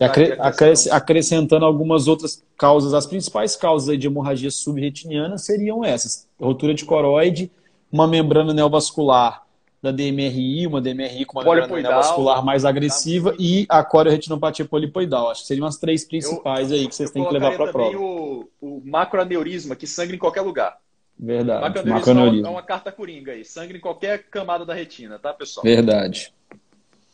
[0.00, 6.74] Acre acres acrescentando algumas outras causas, as principais causas de hemorragia subretiniana seriam essas: rotura
[6.74, 7.50] de coroide,
[7.90, 9.44] uma membrana neovascular
[9.82, 15.30] da DMRI, uma DMRI com uma membrana neovascular mais agressiva e a coriorretinopatia polipoidal.
[15.30, 17.72] Acho que seriam as três principais eu, aí que vocês têm que levar para a
[17.72, 17.96] prova.
[17.96, 20.78] O, o macroaneurisma, que sangra em qualquer lugar.
[21.18, 21.62] Verdade.
[21.62, 22.48] Macroaneurisma, macroaneurisma.
[22.48, 25.64] é uma carta coringa aí, sangra em qualquer camada da retina, tá, pessoal?
[25.64, 26.32] Verdade.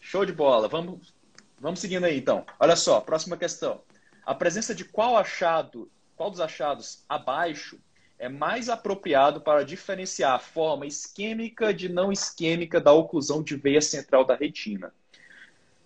[0.00, 0.68] Show de bola.
[0.68, 1.14] Vamos
[1.58, 2.44] Vamos seguindo aí, então.
[2.60, 3.80] Olha só, próxima questão.
[4.24, 7.78] A presença de qual achado, qual dos achados abaixo
[8.18, 13.80] é mais apropriado para diferenciar a forma isquêmica de não isquêmica da oclusão de veia
[13.80, 14.92] central da retina?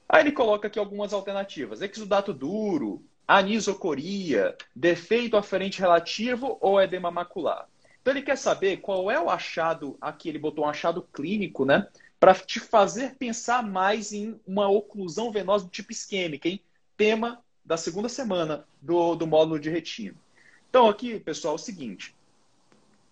[0.09, 7.69] Aí ele coloca aqui algumas alternativas: exudato duro, anisocoria, defeito aferente relativo ou edema macular.
[8.03, 11.87] Então ele quer saber qual é o achado, aqui ele botou um achado clínico, né?
[12.21, 16.61] Para te fazer pensar mais em uma oclusão venosa do tipo isquêmica, hein?
[16.95, 20.15] Tema da segunda semana do, do módulo de retina.
[20.69, 22.15] Então, aqui, pessoal, é o seguinte: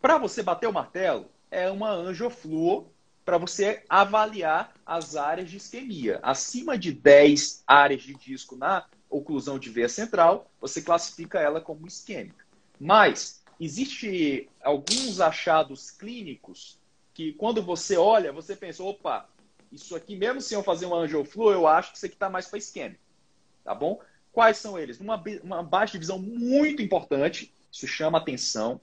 [0.00, 2.92] para você bater o martelo, é uma angiofluo
[3.24, 6.20] para você avaliar as áreas de isquemia.
[6.22, 11.86] Acima de 10 áreas de disco na oclusão de veia central, você classifica ela como
[11.86, 12.44] isquêmica.
[12.78, 16.77] Mas existe alguns achados clínicos
[17.18, 19.28] que quando você olha, você pensa, opa,
[19.72, 22.46] isso aqui, mesmo se eu fazer um angioflu, eu acho que isso aqui está mais
[22.46, 23.00] para isquêmico.
[23.64, 24.00] Tá bom?
[24.30, 25.00] Quais são eles?
[25.00, 28.80] Uma, uma baixa de visão muito importante, isso chama atenção.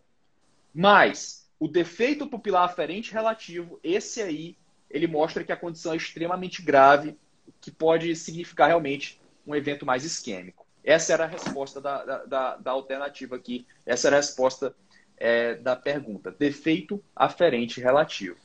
[0.73, 4.57] Mas o defeito pupilar aferente relativo, esse aí,
[4.89, 7.17] ele mostra que a condição é extremamente grave,
[7.61, 9.17] que pode significar realmente
[9.47, 10.67] um evento mais isquêmico.
[10.83, 13.65] Essa era a resposta da, da, da alternativa aqui.
[13.85, 14.75] Essa era a resposta
[15.17, 16.33] é, da pergunta.
[16.37, 18.35] Defeito aferente relativo.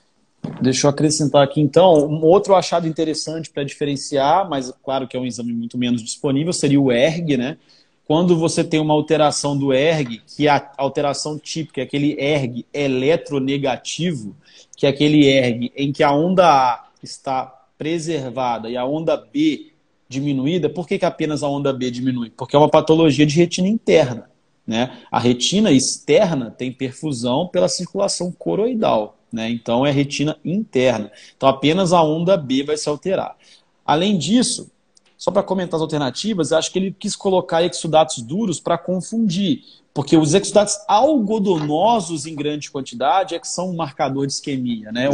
[0.60, 5.20] Deixa eu acrescentar aqui, então, um outro achado interessante para diferenciar, mas claro que é
[5.20, 7.58] um exame muito menos disponível, seria o ERG, né?
[8.06, 12.66] Quando você tem uma alteração do ERG, que é a alteração típica é aquele ERG
[12.72, 14.34] eletronegativo,
[14.76, 17.46] que é aquele ERG em que a onda A está
[17.78, 19.72] preservada e a onda B
[20.08, 22.30] diminuída, por que, que apenas a onda B diminui?
[22.30, 24.29] Porque é uma patologia de retina interna.
[24.70, 24.88] Né?
[25.10, 29.16] A retina externa tem perfusão pela circulação coroidal.
[29.32, 29.50] Né?
[29.50, 31.10] Então é retina interna.
[31.36, 33.36] Então apenas a onda B vai se alterar.
[33.84, 34.70] Além disso,
[35.18, 39.64] só para comentar as alternativas, acho que ele quis colocar exudatos duros para confundir.
[39.92, 44.92] Porque os exudatos algodonosos em grande quantidade é que são um marcador de isquemia.
[44.92, 45.08] Né?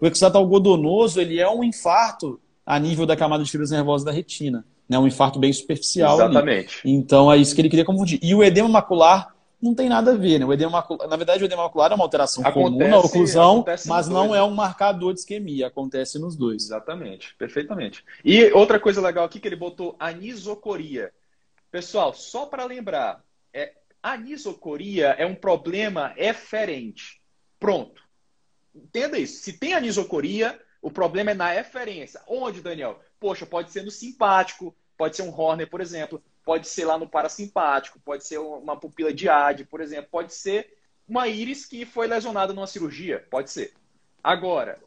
[0.00, 4.12] O exudato algodonoso ele é um infarto a nível da camada de fibras nervosas da
[4.12, 4.64] retina.
[4.88, 4.98] Né?
[4.98, 6.16] Um infarto bem superficial.
[6.16, 6.80] Exatamente.
[6.84, 6.94] Ali.
[6.94, 8.18] Então é isso que ele queria confundir.
[8.22, 10.44] E o edema macular não tem nada a ver, né?
[10.44, 13.64] O edema macular, na verdade, o edema macular é uma alteração acontece, comum na oclusão,
[13.86, 15.68] mas não dois, é um marcador de isquemia.
[15.68, 16.64] Acontece nos dois.
[16.64, 18.04] Exatamente, perfeitamente.
[18.24, 21.10] E outra coisa legal aqui que ele botou anisocoria.
[21.70, 23.22] Pessoal, só para lembrar,
[23.52, 23.72] é,
[24.02, 27.20] anisocoria é um problema eferente.
[27.58, 28.02] Pronto.
[28.74, 29.42] Entenda isso.
[29.42, 32.22] Se tem anisocoria, o problema é na eferência.
[32.28, 33.00] Onde, Daniel?
[33.18, 37.08] Poxa, pode ser no simpático, pode ser um Horner, por exemplo, pode ser lá no
[37.08, 42.06] parasimpático, pode ser uma pupila de AD, por exemplo, pode ser uma íris que foi
[42.06, 43.74] lesionada numa cirurgia, pode ser.
[44.22, 44.78] Agora,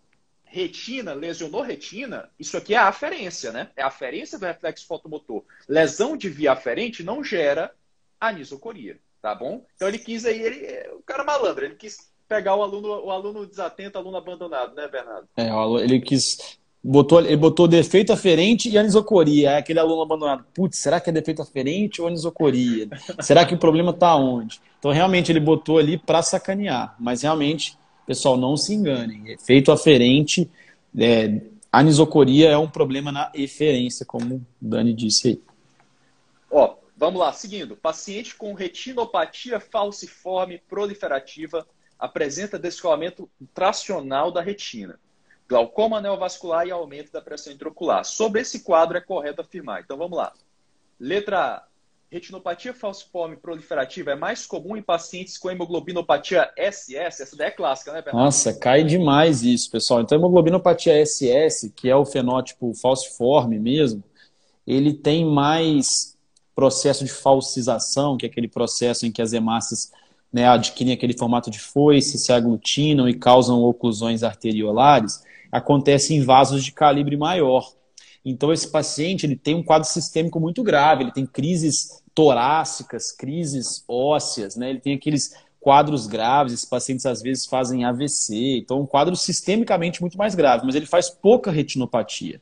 [0.45, 3.69] retina, lesionou retina, isso aqui é a aferência, né?
[3.75, 5.43] É a aferência do reflexo fotomotor.
[5.67, 7.75] Lesão de via aferente não gera
[8.21, 9.65] anisocoria, tá bom?
[9.75, 13.45] Então ele quis aí, ele, o cara malandro, ele quis pegar o aluno, o aluno
[13.45, 15.27] desatento, o aluno abandonado, né, Bernardo?
[15.35, 15.49] É,
[15.83, 19.51] ele quis Botou, ele botou defeito aferente e anisocoria.
[19.51, 20.45] É aquele aluno abandonado.
[20.53, 22.87] Putz, será que é defeito aferente ou anisocoria?
[23.19, 24.61] será que o problema está onde?
[24.79, 26.95] Então, realmente, ele botou ali para sacanear.
[26.97, 29.29] Mas, realmente, pessoal, não se enganem.
[29.29, 30.49] Efeito aferente,
[30.97, 35.41] é, anisocoria é um problema na eferência, como o Dani disse aí.
[36.49, 37.33] Ó, vamos lá.
[37.33, 37.75] Seguindo.
[37.75, 41.67] Paciente com retinopatia falciforme proliferativa
[41.99, 44.97] apresenta descolamento tracional da retina
[45.49, 48.05] glaucoma neovascular e aumento da pressão intraocular.
[48.05, 49.81] Sobre esse quadro é correto afirmar.
[49.81, 50.31] Então vamos lá.
[50.99, 51.69] Letra A.
[52.11, 57.21] Retinopatia falciforme proliferativa é mais comum em pacientes com hemoglobinopatia SS?
[57.21, 58.25] Essa daí é clássica, né, Bernardo?
[58.25, 60.01] Nossa, cai demais isso, pessoal.
[60.01, 64.03] Então, hemoglobinopatia SS, que é o fenótipo falciforme mesmo,
[64.65, 66.17] ele tem mais
[66.55, 69.91] processo de falcização, que é aquele processo em que as hemácias
[70.31, 76.63] né, adquirem aquele formato de foice, se aglutinam e causam oclusões arteriolares acontece em vasos
[76.63, 77.71] de calibre maior.
[78.23, 83.83] Então, esse paciente ele tem um quadro sistêmico muito grave, ele tem crises torácicas, crises
[83.87, 84.69] ósseas, né?
[84.69, 90.01] ele tem aqueles quadros graves, esses pacientes às vezes fazem AVC, então um quadro sistemicamente
[90.01, 92.41] muito mais grave, mas ele faz pouca retinopatia.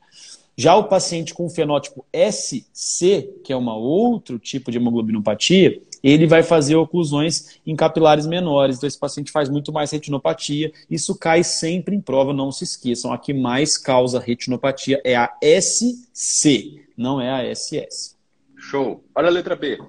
[0.56, 6.44] Já o paciente com fenótipo SC, que é um outro tipo de hemoglobinopatia, ele vai
[6.44, 8.78] fazer oclusões em capilares menores.
[8.78, 10.72] Então, esse paciente faz muito mais retinopatia.
[10.90, 13.12] Isso cai sempre em prova, não se esqueçam.
[13.12, 18.16] A que mais causa retinopatia é a SC, não é a SS.
[18.58, 19.04] Show.
[19.16, 19.80] Olha a letra B.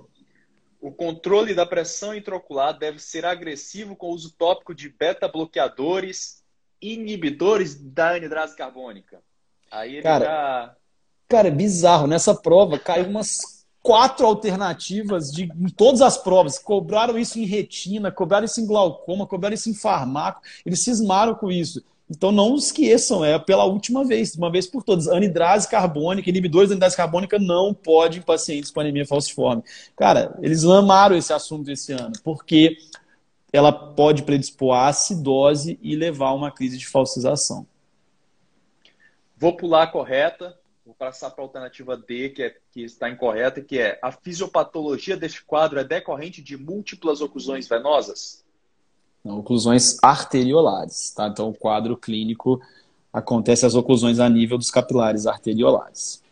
[0.80, 6.38] O controle da pressão intraocular deve ser agressivo com o uso tópico de beta-bloqueadores
[6.80, 9.20] inibidores da anidrase carbônica.
[9.70, 10.76] Aí ele cara, já...
[11.28, 12.06] cara, é bizarro.
[12.06, 16.58] Nessa prova caiu umas quatro alternativas de em todas as provas.
[16.58, 20.42] Cobraram isso em retina, cobraram isso em glaucoma, cobraram isso em farmaco.
[20.64, 21.82] Eles cismaram com isso.
[22.10, 25.08] Então não esqueçam, é pela última vez, uma vez por todas.
[25.08, 29.62] Anidrase carbônica, inibidores da anidrase carbônica não pode em pacientes com anemia falciforme.
[29.94, 32.78] Cara, eles amaram esse assunto esse ano, porque
[33.52, 37.66] ela pode predispor a acidose e levar a uma crise de falsização.
[39.36, 40.56] Vou pular a correta,
[40.98, 45.44] passar para a alternativa D, que, é, que está incorreta, que é a fisiopatologia deste
[45.44, 48.44] quadro é decorrente de múltiplas oclusões venosas?
[49.24, 51.28] Não, oclusões arteriolares, tá?
[51.28, 52.60] Então o quadro clínico
[53.12, 56.22] acontece as oclusões a nível dos capilares arteriolares.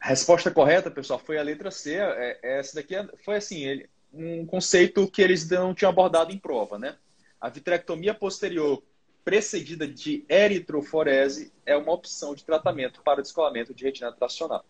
[0.00, 1.94] A resposta correta, pessoal, foi a letra C.
[1.94, 6.32] É, é essa daqui é, foi assim, ele, um conceito que eles não tinham abordado
[6.32, 6.96] em prova, né?
[7.40, 8.82] A vitrectomia posterior
[9.28, 14.64] precedida de eritroforese é uma opção de tratamento para o descolamento de retina tracional.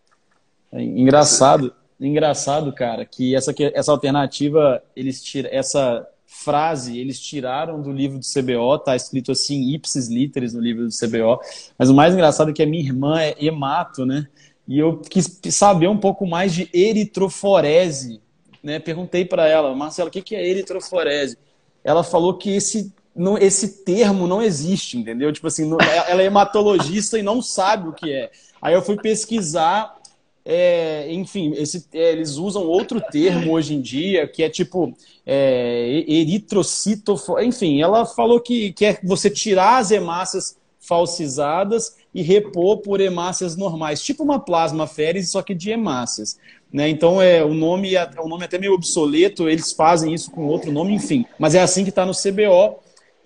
[0.72, 7.92] É engraçado, engraçado, cara, que essa, essa alternativa, eles tiram, essa frase eles tiraram do
[7.92, 11.38] livro do CBO, tá escrito assim, ipsis literis no livro do CBO,
[11.78, 14.26] mas o mais engraçado é que a minha irmã é hemato, né?
[14.66, 18.20] E eu quis saber um pouco mais de eritroforese,
[18.60, 18.80] né?
[18.80, 21.38] Perguntei para ela, Marcelo, o que é eritroforese?
[21.84, 25.32] Ela falou que esse não, esse termo não existe, entendeu?
[25.32, 28.30] Tipo assim, não, ela é hematologista e não sabe o que é.
[28.62, 29.96] Aí eu fui pesquisar,
[30.44, 34.96] é, enfim, esse, é, eles usam outro termo hoje em dia, que é tipo
[35.26, 42.78] é, eritrocito, enfim, ela falou que, que é você tirar as hemácias falsizadas e repor
[42.78, 46.38] por hemácias normais, tipo uma plasmaférese, só que de hemácias.
[46.72, 46.88] Né?
[46.88, 50.70] Então é o nome é um nome até meio obsoleto, eles fazem isso com outro
[50.70, 51.26] nome, enfim.
[51.38, 52.78] Mas é assim que está no CBO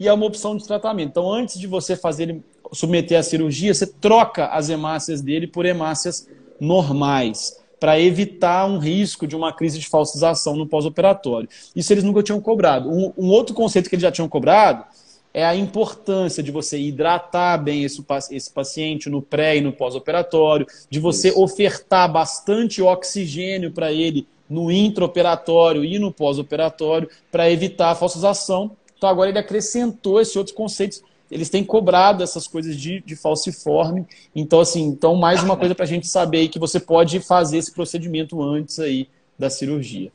[0.02, 1.10] e é uma opção de tratamento.
[1.10, 2.42] Então, antes de você fazer ele
[2.72, 6.28] submeter à cirurgia, você troca as hemácias dele por hemácias
[6.60, 11.48] normais, para evitar um risco de uma crise de falsização no pós-operatório.
[11.74, 12.90] Isso eles nunca tinham cobrado.
[12.90, 14.84] Um, um outro conceito que eles já tinham cobrado
[15.32, 20.66] é a importância de você hidratar bem esse, esse paciente no pré e no pós-operatório,
[20.90, 21.40] de você Isso.
[21.40, 28.76] ofertar bastante oxigênio para ele no intraoperatório e no pós-operatório, para evitar a falsização.
[29.02, 31.02] Então agora ele acrescentou esses outros conceitos.
[31.28, 34.06] Eles têm cobrado essas coisas de, de falciforme.
[34.32, 37.72] Então, assim, então mais uma coisa para a gente saber que você pode fazer esse
[37.72, 40.12] procedimento antes aí da cirurgia.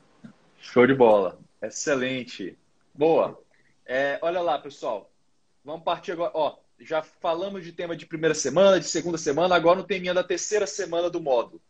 [0.62, 1.38] Show de bola.
[1.62, 2.58] Excelente.
[2.96, 3.38] Boa.
[3.86, 5.12] É, olha lá, pessoal.
[5.66, 6.32] Vamos partir agora.
[6.34, 10.24] Ó, já falamos de tema de primeira semana, de segunda semana, agora no teminha da
[10.24, 11.62] terceira semana do módulo.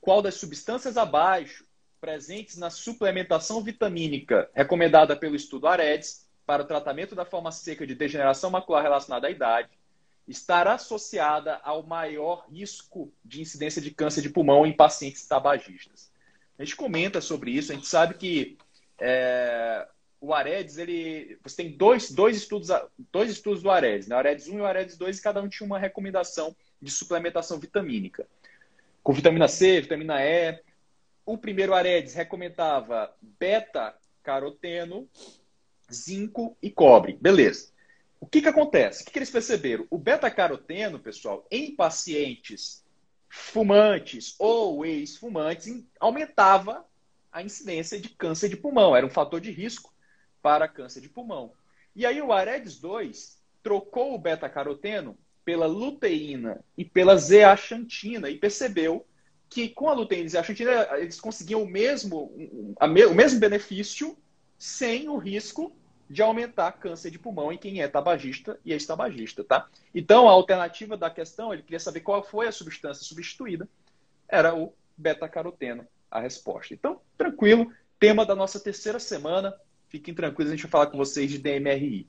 [0.00, 1.66] Qual das substâncias abaixo
[2.00, 7.94] presentes na suplementação vitamínica recomendada pelo estudo AREDS para o tratamento da forma seca de
[7.94, 9.70] degeneração macular relacionada à idade
[10.26, 16.10] estará associada ao maior risco de incidência de câncer de pulmão em pacientes tabagistas?
[16.58, 18.56] A gente comenta sobre isso, a gente sabe que
[18.98, 19.86] é,
[20.20, 22.68] o Aredes, ele, você tem dois, dois, estudos,
[23.12, 24.16] dois estudos do Aredes, né?
[24.16, 27.58] o Aredes 1 e o Aredes 2, e cada um tinha uma recomendação de suplementação
[27.58, 28.26] vitamínica.
[29.02, 30.58] Com vitamina C, vitamina E.
[31.24, 35.08] O primeiro Aredes recomendava beta-caroteno,
[35.92, 37.18] zinco e cobre.
[37.20, 37.70] Beleza.
[38.20, 39.02] O que, que acontece?
[39.02, 39.86] O que, que eles perceberam?
[39.90, 42.84] O beta-caroteno, pessoal, em pacientes
[43.28, 46.84] fumantes ou ex-fumantes, aumentava
[47.30, 48.96] a incidência de câncer de pulmão.
[48.96, 49.92] Era um fator de risco
[50.40, 51.52] para câncer de pulmão.
[51.94, 59.06] E aí o AREDS 2 trocou o beta-caroteno pela luteína e pela zeaxantina e percebeu
[59.48, 62.32] que com a luteína e zeaxantina eles conseguiam o mesmo,
[62.80, 64.16] o mesmo benefício
[64.58, 65.72] sem o risco
[66.08, 69.68] de aumentar câncer de pulmão em quem é tabagista e ex-tabagista, tá?
[69.94, 73.68] Então, a alternativa da questão, ele queria saber qual foi a substância substituída,
[74.28, 76.74] era o beta-caroteno, a resposta.
[76.74, 79.54] Então, tranquilo, tema da nossa terceira semana,
[79.88, 82.08] Fiquem tranquilos, a gente vai falar com vocês de DMRI.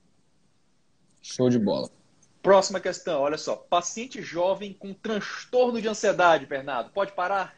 [1.22, 1.90] Show de bola.
[2.42, 3.56] Próxima questão, olha só.
[3.56, 7.56] Paciente jovem com transtorno de ansiedade, Bernardo, pode parar?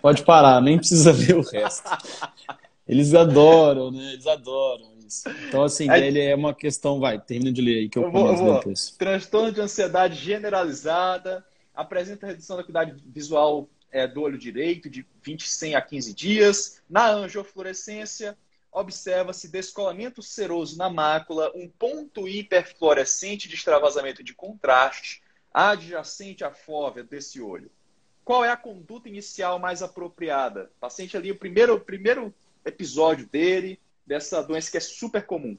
[0.00, 1.88] Pode parar, nem precisa ver o resto.
[2.90, 4.14] Eles adoram, né?
[4.14, 5.28] Eles adoram isso.
[5.46, 6.04] Então, assim, é...
[6.04, 8.54] ele é uma questão, vai, termina de ler aí que eu, eu vou, vou.
[8.56, 8.90] depois.
[8.98, 15.48] Transtorno de ansiedade generalizada, apresenta redução da acuidade visual é, do olho direito de 20
[15.48, 16.82] 100 a 15 dias.
[16.90, 18.36] Na angiofluorescência,
[18.72, 25.22] observa-se descolamento seroso na mácula, um ponto hiperfluorescente de extravasamento de contraste
[25.54, 27.70] adjacente à fóvea desse olho.
[28.24, 30.72] Qual é a conduta inicial mais apropriada?
[30.76, 32.34] O paciente ali, o primeiro, o primeiro
[32.64, 35.56] episódio dele, dessa doença que é super comum.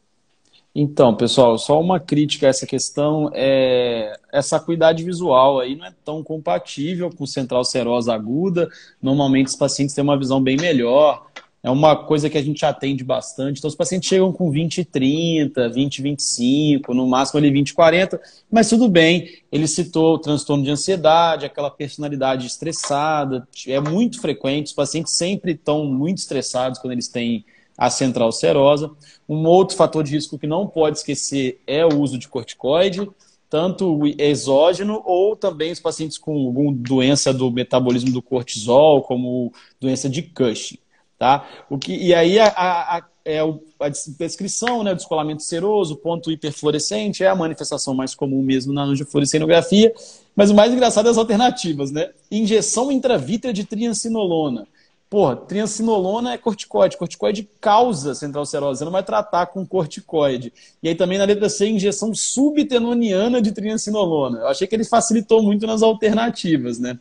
[0.73, 5.93] Então, pessoal, só uma crítica a essa questão é essa acuidade visual aí não é
[6.03, 8.69] tão compatível com central serosa aguda.
[9.01, 11.30] Normalmente os pacientes têm uma visão bem melhor
[11.63, 13.59] é uma coisa que a gente atende bastante.
[13.59, 18.19] Então, os pacientes chegam com 20 30, 20 25, no máximo ali 20 40,
[18.51, 19.29] mas tudo bem.
[19.51, 24.67] Ele citou o transtorno de ansiedade, aquela personalidade estressada, é muito frequente.
[24.67, 27.45] Os pacientes sempre estão muito estressados quando eles têm
[27.77, 28.91] a central serosa.
[29.29, 33.07] Um outro fator de risco que não pode esquecer é o uso de corticoide,
[33.49, 40.09] tanto exógeno ou também os pacientes com alguma doença do metabolismo do cortisol, como doença
[40.09, 40.77] de Cushing.
[41.21, 41.47] Tá?
[41.69, 46.31] O que, e aí a, a, a, é a descrição, né, o descolamento seroso, ponto
[46.31, 49.93] hiperfluorescente, é a manifestação mais comum mesmo na angiofluorescenografia,
[50.35, 52.09] mas o mais engraçado é as alternativas, né?
[52.31, 54.67] Injeção intravítrea de triancinolona.
[55.11, 56.97] Porra, triancinolona é corticoide.
[56.97, 58.79] Corticoide causa central serosa.
[58.79, 60.51] Você não vai tratar com corticoide.
[60.81, 64.39] E aí também na letra C, injeção subtenoniana de triancinolona.
[64.39, 66.97] Eu achei que ele facilitou muito nas alternativas, né?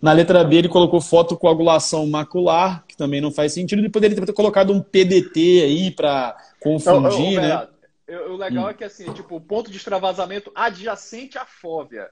[0.00, 3.80] Na letra B, ele colocou fotocoagulação macular, que também não faz sentido.
[3.80, 7.68] Ele poderia ter colocado um PDT aí para confundir, eu, eu, né?
[8.08, 8.68] Eu, o legal hum.
[8.70, 12.08] é que, assim, tipo, o ponto de extravasamento adjacente à fóvea.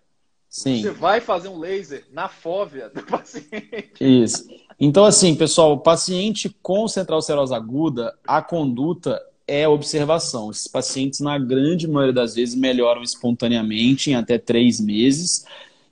[0.49, 0.82] Sim.
[0.82, 3.93] Você vai fazer um laser na fóvea do paciente.
[4.01, 4.47] Isso.
[4.78, 10.51] Então, assim, pessoal, o paciente com central serosa aguda, a conduta é observação.
[10.51, 15.45] Esses pacientes, na grande maioria das vezes, melhoram espontaneamente em até três meses.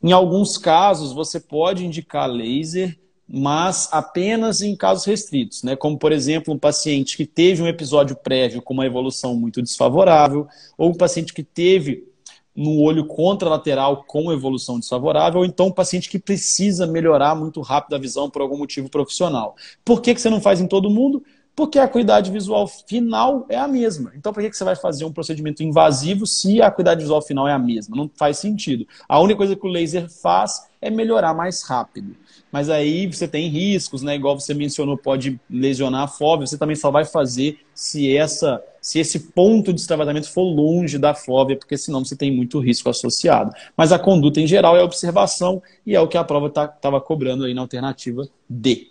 [0.07, 2.97] Em alguns casos, você pode indicar laser,
[3.29, 5.75] mas apenas em casos restritos, né?
[5.75, 10.47] Como, por exemplo, um paciente que teve um episódio prévio com uma evolução muito desfavorável,
[10.79, 12.05] ou um paciente que teve
[12.55, 17.97] no olho contralateral com evolução desfavorável, ou então um paciente que precisa melhorar muito rápido
[17.97, 19.57] a visão por algum motivo profissional.
[19.85, 21.21] Por que, que você não faz em todo mundo?
[21.57, 24.13] Porque a acuidade visual final é a mesma.
[24.15, 27.53] Então, por que, você vai fazer um procedimento invasivo se a acuidade visual final é
[27.53, 27.97] a mesma?
[27.97, 28.87] Não faz sentido.
[29.09, 32.15] A única coisa que o laser faz é melhorar mais rápido.
[32.53, 34.15] Mas aí você tem riscos, né?
[34.15, 36.47] Igual você mencionou, pode lesionar a fóvea.
[36.47, 41.15] Você também só vai fazer se essa, se esse ponto de extravasamento for longe da
[41.15, 43.51] fóvea, porque senão você tem muito risco associado.
[43.75, 47.01] Mas a conduta em geral é observação e é o que a prova estava tá,
[47.01, 48.91] cobrando aí na alternativa D.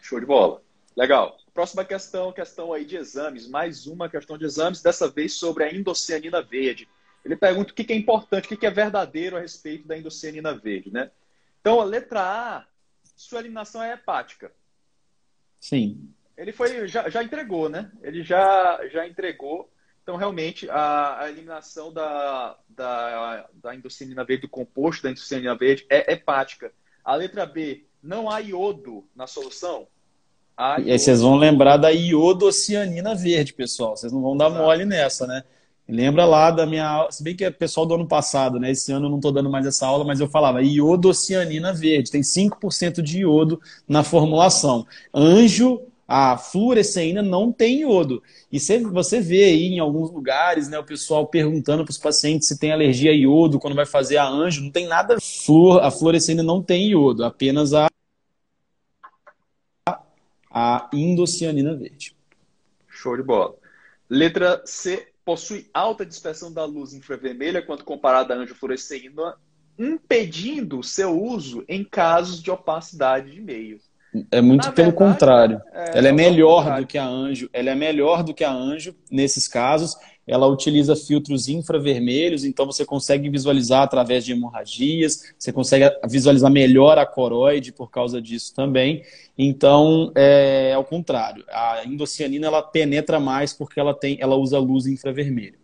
[0.00, 0.62] Show de bola.
[0.96, 1.41] Legal.
[1.54, 3.46] Próxima questão, questão aí de exames.
[3.46, 6.88] Mais uma questão de exames, dessa vez sobre a indocianina verde.
[7.24, 10.90] Ele pergunta o que é importante, o que é verdadeiro a respeito da indocianina verde,
[10.90, 11.10] né?
[11.60, 12.66] Então, a letra A,
[13.14, 14.50] sua eliminação é hepática.
[15.60, 16.12] Sim.
[16.36, 17.92] Ele foi, já, já entregou, né?
[18.02, 19.70] Ele já, já entregou.
[20.02, 25.86] Então, realmente, a, a eliminação da, da, da indocianina verde, do composto da indocianina verde,
[25.88, 26.72] é hepática.
[27.04, 29.86] A letra B, não há iodo na solução?
[30.84, 33.96] E aí vocês vão lembrar da iodocianina verde, pessoal.
[33.96, 34.62] Vocês não vão dar Exato.
[34.62, 35.42] mole nessa, né?
[35.88, 38.70] Lembra lá da minha aula, se bem que é pessoal do ano passado, né?
[38.70, 42.22] Esse ano eu não estou dando mais essa aula, mas eu falava iodocianina verde, tem
[42.22, 44.86] 5% de iodo na formulação.
[45.12, 48.22] Anjo, a fluoresceína não tem iodo.
[48.50, 52.58] E você vê aí em alguns lugares, né, o pessoal perguntando para os pacientes se
[52.58, 55.16] tem alergia a iodo quando vai fazer a anjo, não tem nada.
[55.80, 57.88] A fluoresceína não tem iodo, apenas a
[60.52, 62.14] a indocianina verde.
[62.88, 63.54] Show de bola.
[64.08, 69.36] Letra C possui alta dispersão da luz infravermelha quando comparada à angiofluoresceína,
[69.78, 73.82] impedindo seu uso em casos de opacidade de meios.
[74.30, 75.62] É muito Na pelo verdade, contrário.
[75.72, 77.48] É, ela é melhor do que a anjo.
[77.50, 79.96] Ela é melhor do que a anjo nesses casos
[80.26, 86.98] ela utiliza filtros infravermelhos, então você consegue visualizar através de hemorragias, você consegue visualizar melhor
[86.98, 89.02] a coroide por causa disso também.
[89.36, 94.86] Então, é ao contrário, a indocianina ela penetra mais porque ela tem, ela usa luz
[94.86, 95.60] infravermelha.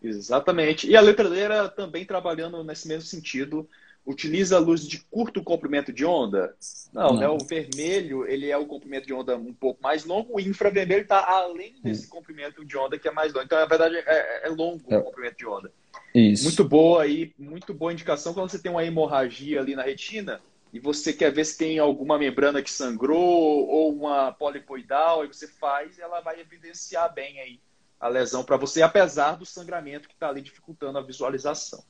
[0.00, 0.88] Exatamente.
[0.88, 3.68] E a letra era também trabalhando nesse mesmo sentido,
[4.08, 6.56] utiliza a luz de curto comprimento de onda?
[6.92, 7.16] Não, Não.
[7.20, 7.28] Né?
[7.28, 11.28] o vermelho ele é o comprimento de onda um pouco mais longo, o infravermelho está
[11.28, 13.44] além desse comprimento de onda que é mais longo.
[13.44, 14.96] Então, na verdade, é, é, é longo é.
[14.96, 15.70] o comprimento de onda.
[16.14, 16.44] Isso.
[16.44, 20.40] Muito boa aí, muito boa indicação quando você tem uma hemorragia ali na retina
[20.72, 25.46] e você quer ver se tem alguma membrana que sangrou ou uma polipoidal, aí você
[25.46, 27.60] faz e ela vai evidenciar bem aí
[28.00, 31.84] a lesão para você, apesar do sangramento que está ali dificultando a visualização.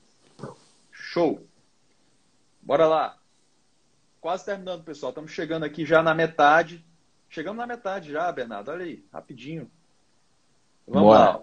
[0.91, 1.47] Show!
[2.69, 3.17] Bora lá.
[4.21, 5.09] Quase terminando, pessoal.
[5.09, 6.85] Estamos chegando aqui já na metade.
[7.27, 8.69] Chegamos na metade já, Bernardo.
[8.69, 9.71] Olha aí, rapidinho.
[10.87, 11.19] Vamos Bora.
[11.19, 11.41] lá.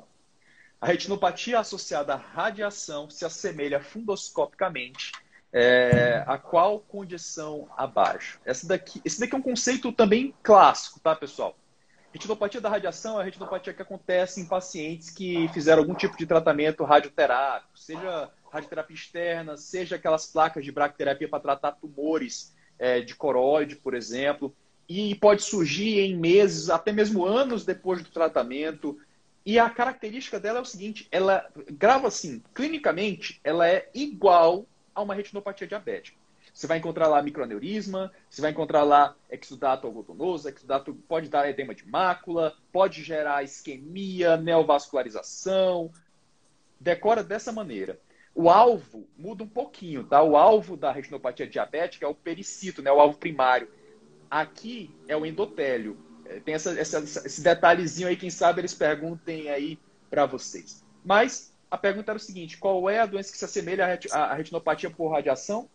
[0.80, 5.10] A retinopatia associada à radiação se assemelha fundoscopicamente
[5.52, 8.38] é, a qual condição abaixo?
[8.44, 11.56] Essa daqui, esse daqui é um conceito também clássico, tá, pessoal?
[12.12, 16.24] Retinopatia da radiação é a retinopatia que acontece em pacientes que fizeram algum tipo de
[16.24, 23.14] tratamento radioterápico, seja radioterapia externa, seja aquelas placas de bracterapia para tratar tumores é, de
[23.14, 24.54] coroide, por exemplo,
[24.88, 28.98] e pode surgir em meses, até mesmo anos depois do tratamento.
[29.44, 35.02] E a característica dela é o seguinte: ela grava assim, clinicamente, ela é igual a
[35.02, 36.16] uma retinopatia diabética.
[36.56, 41.74] Você vai encontrar lá microaneurisma, você vai encontrar lá exudato algodonoso, exudato pode dar edema
[41.74, 45.92] de mácula, pode gerar isquemia, neovascularização.
[46.80, 48.00] Decora dessa maneira.
[48.38, 50.22] O alvo muda um pouquinho, tá?
[50.22, 52.92] O alvo da retinopatia diabética é o pericito, né?
[52.92, 53.66] O alvo primário.
[54.30, 55.96] Aqui é o endotélio.
[56.26, 59.78] É, tem essa, essa, esse detalhezinho aí, quem sabe eles perguntem aí
[60.10, 60.84] para vocês.
[61.02, 64.90] Mas a pergunta era o seguinte: qual é a doença que se assemelha à retinopatia
[64.90, 65.66] por radiação?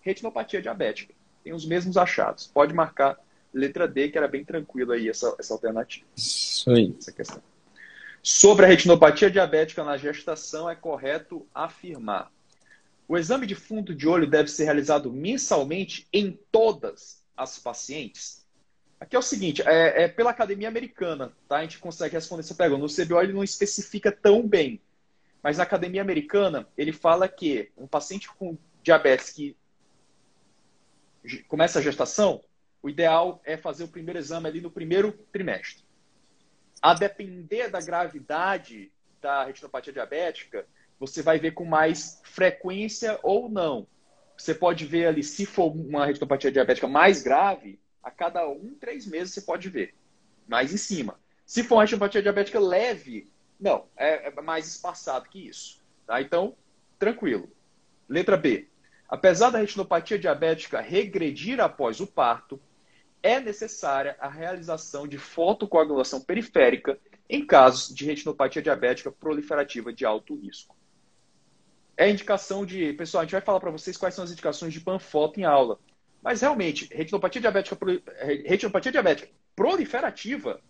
[0.00, 1.14] Retinopatia diabética.
[1.44, 2.48] Tem os mesmos achados.
[2.48, 3.16] Pode marcar
[3.54, 6.04] letra D, que era bem tranquilo aí essa, essa alternativa.
[6.16, 6.96] Isso aí.
[6.98, 7.40] Essa questão.
[8.30, 12.30] Sobre a retinopatia diabética na gestação, é correto afirmar.
[13.08, 18.46] O exame de fundo de olho deve ser realizado mensalmente em todas as pacientes?
[19.00, 21.56] Aqui é o seguinte, é, é pela academia americana, tá?
[21.56, 22.82] A gente consegue responder essa pergunta.
[22.82, 24.78] No CBO ele não especifica tão bem,
[25.42, 29.56] mas na academia americana ele fala que um paciente com diabetes que
[31.48, 32.44] começa a gestação,
[32.82, 35.87] o ideal é fazer o primeiro exame ali no primeiro trimestre.
[36.80, 40.66] A depender da gravidade da retinopatia diabética,
[40.98, 43.86] você vai ver com mais frequência ou não.
[44.36, 49.06] Você pode ver ali, se for uma retinopatia diabética mais grave, a cada um, três
[49.06, 49.94] meses você pode ver.
[50.46, 51.18] Mais em cima.
[51.44, 55.82] Se for uma retinopatia diabética leve, não, é, é mais espaçado que isso.
[56.06, 56.20] Tá?
[56.20, 56.56] Então,
[56.98, 57.50] tranquilo.
[58.08, 58.68] Letra B.
[59.08, 62.60] Apesar da retinopatia diabética regredir após o parto,
[63.22, 66.98] é necessária a realização de fotocoagulação periférica
[67.28, 70.76] em casos de retinopatia diabética proliferativa de alto risco.
[71.96, 72.92] É indicação de.
[72.92, 75.78] Pessoal, a gente vai falar para vocês quais são as indicações de panfoto em aula.
[76.22, 77.76] Mas realmente, retinopatia diabética,
[78.44, 80.60] retinopatia diabética proliferativa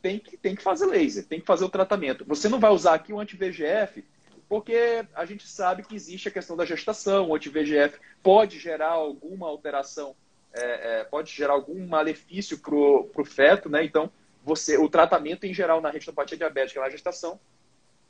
[0.00, 2.24] tem que, tem que fazer laser, tem que fazer o tratamento.
[2.24, 4.04] Você não vai usar aqui o anti-VGF,
[4.48, 9.46] porque a gente sabe que existe a questão da gestação, o anti-VGF pode gerar alguma
[9.46, 10.16] alteração,
[10.52, 13.84] é, é, pode gerar algum malefício para o feto, né?
[13.84, 14.10] Então,
[14.44, 17.38] você, o tratamento em geral na retinopatia diabética na gestação,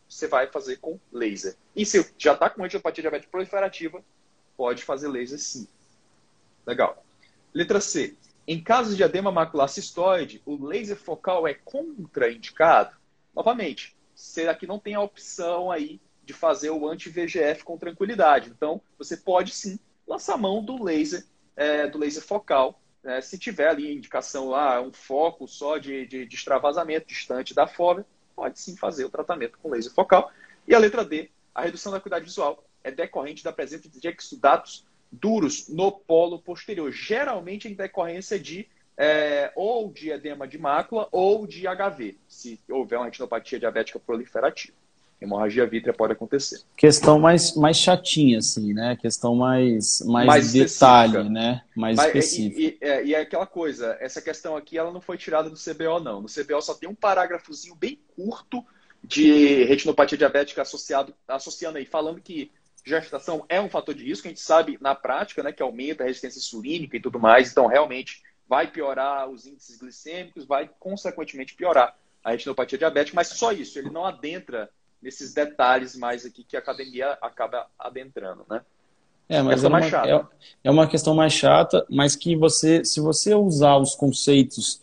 [0.09, 1.57] você vai fazer com laser.
[1.75, 4.03] E se já está com retinopatia diabética proliferativa,
[4.57, 5.69] pode fazer laser sim.
[6.67, 7.05] Legal.
[7.53, 8.17] Letra C.
[8.47, 12.97] Em casos de edema macular cistoide, o laser focal é contraindicado?
[13.35, 18.51] Novamente, será que não tem a opção aí de fazer o anti-VGF com tranquilidade.
[18.51, 21.25] Então, você pode sim lançar mão do laser,
[21.61, 23.21] é, do laser focal, né?
[23.21, 28.07] se tiver ali indicação lá, um foco só de, de, de extravasamento distante da fóvea,
[28.35, 30.33] pode sim fazer o tratamento com laser focal.
[30.67, 34.87] E a letra D, a redução da acuidade visual é decorrente da presença de exudatos
[35.13, 41.47] duros no polo posterior, geralmente em decorrência de é, ou de edema de mácula ou
[41.47, 44.75] de HV, se houver uma retinopatia diabética proliferativa.
[45.21, 46.63] Hemorragia vítrea pode acontecer.
[46.77, 48.97] Questão mais, mais chatinha, assim, né?
[48.97, 51.63] Questão mais, mais, mais detalhe, né?
[51.77, 52.61] Mais Mas, específica.
[52.61, 55.57] E, e, é, e, é aquela coisa, essa questão aqui, ela não foi tirada do
[55.57, 56.23] CBO, não.
[56.23, 58.65] No CBO só tem um parágrafozinho bem curto
[59.05, 62.51] de retinopatia diabética associado, associando aí, falando que
[62.85, 66.07] gestação é um fator de risco, a gente sabe na prática, né, que aumenta a
[66.07, 71.95] resistência insulínica e tudo mais, então realmente vai piorar os índices glicêmicos, vai consequentemente piorar
[72.23, 74.71] a retinopatia diabética, mas só isso, ele não adentra
[75.03, 78.63] nesses detalhes mais aqui que a academia acaba adentrando, né?
[79.29, 80.25] É, mas é uma, é,
[80.65, 84.83] é uma, questão mais chata, mas que você, se você usar os conceitos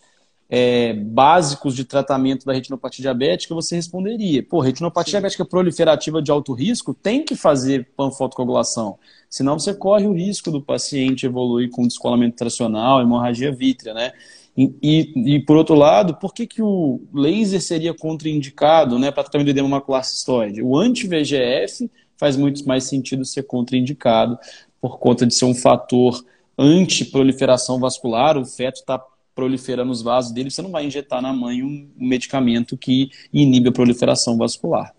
[0.49, 4.41] é, básicos de tratamento da retinopatia diabética, você responderia.
[4.41, 5.17] Pô, retinopatia Sim.
[5.17, 8.97] diabética proliferativa de alto risco tem que fazer panfotocoagulação.
[9.29, 14.13] Senão você corre o risco do paciente evoluir com descolamento tracional, hemorragia vítrea, né?
[14.57, 19.45] E, e, por outro lado, por que, que o laser seria contraindicado né, para tratamento
[19.45, 20.63] do edema macular cistoide?
[20.63, 24.37] O anti-VGF faz muito mais sentido ser contraindicado
[24.81, 26.25] por conta de ser um fator
[26.57, 28.99] anti-proliferação vascular, o feto está
[29.35, 33.71] proliferando os vasos dele, você não vai injetar na mãe um medicamento que inibe a
[33.71, 34.91] proliferação vascular.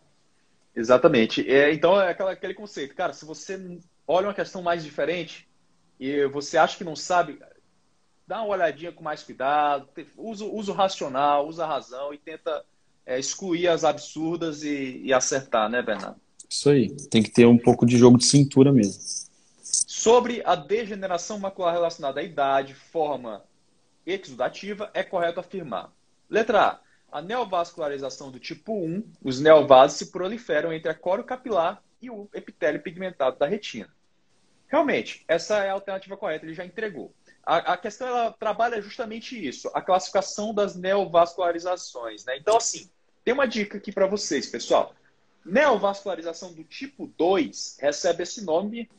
[0.76, 1.44] Exatamente.
[1.50, 5.48] É, então é aquela, aquele conceito, cara, se você olha uma questão mais diferente
[5.98, 7.40] e você acha que não sabe,
[8.29, 12.62] dá uma olhadinha com mais cuidado, usa, usa o racional, usa a razão e tenta
[13.07, 16.20] é, excluir as absurdas e, e, acertar, né, Bernardo?
[16.49, 19.03] Isso aí, tem que ter um pouco de jogo de cintura mesmo.
[19.62, 23.43] Sobre a degeneração macular relacionada à idade, forma
[24.05, 25.91] exudativa, é correto afirmar.
[26.29, 26.81] Letra A.
[27.11, 32.29] A neovascularização do tipo 1, os neovasos se proliferam entre a coro capilar e o
[32.35, 33.89] epitélio pigmentado da retina.
[34.66, 37.14] Realmente, essa é a alternativa correta, ele já entregou.
[37.49, 42.22] A, a, questão ela trabalha justamente isso, a classificação das neovascularizações.
[42.26, 42.36] Né?
[42.36, 42.90] Então, assim,
[43.24, 44.94] tem uma dica aqui para vocês, pessoal.
[45.46, 48.90] Neovascularização do tipo 2 recebe esse nome,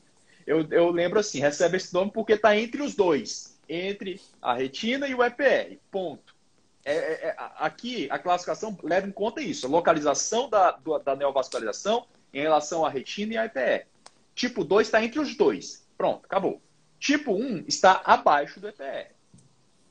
[0.47, 5.07] eu, eu lembro assim, recebe esse nome porque está entre os dois, entre a retina
[5.07, 6.35] e o EPR, ponto.
[6.83, 10.71] É, é, é, aqui, a classificação leva em conta isso, a localização da,
[11.05, 13.85] da neovascularização em relação à retina e à EPR.
[14.33, 15.87] Tipo 2 está entre os dois.
[15.95, 16.59] Pronto, acabou.
[16.99, 19.11] Tipo 1 está abaixo do EPR.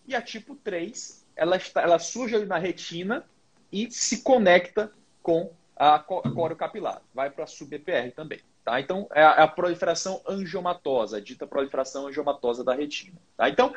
[0.06, 3.24] E a tipo 3, ela, está, ela surge ali na retina
[3.72, 4.92] e se conecta
[5.22, 7.02] com a coro capilar.
[7.14, 8.40] Vai para a sub-EPR também.
[8.64, 8.80] Tá?
[8.80, 13.16] Então, é a, é a, proliferação angiomatosa, a dita proliferação angiomatosa da retina.
[13.36, 13.48] Tá?
[13.48, 13.74] Então,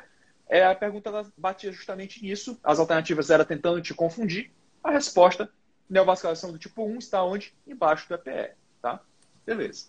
[0.50, 2.60] é, a pergunta batia justamente nisso.
[2.64, 4.52] As alternativas eram tentando te confundir.
[4.84, 5.50] A resposta,
[5.90, 7.54] neovascularização do tipo 1 está onde?
[7.66, 8.56] Embaixo do EPR.
[8.82, 9.00] Tá?
[9.46, 9.88] Beleza.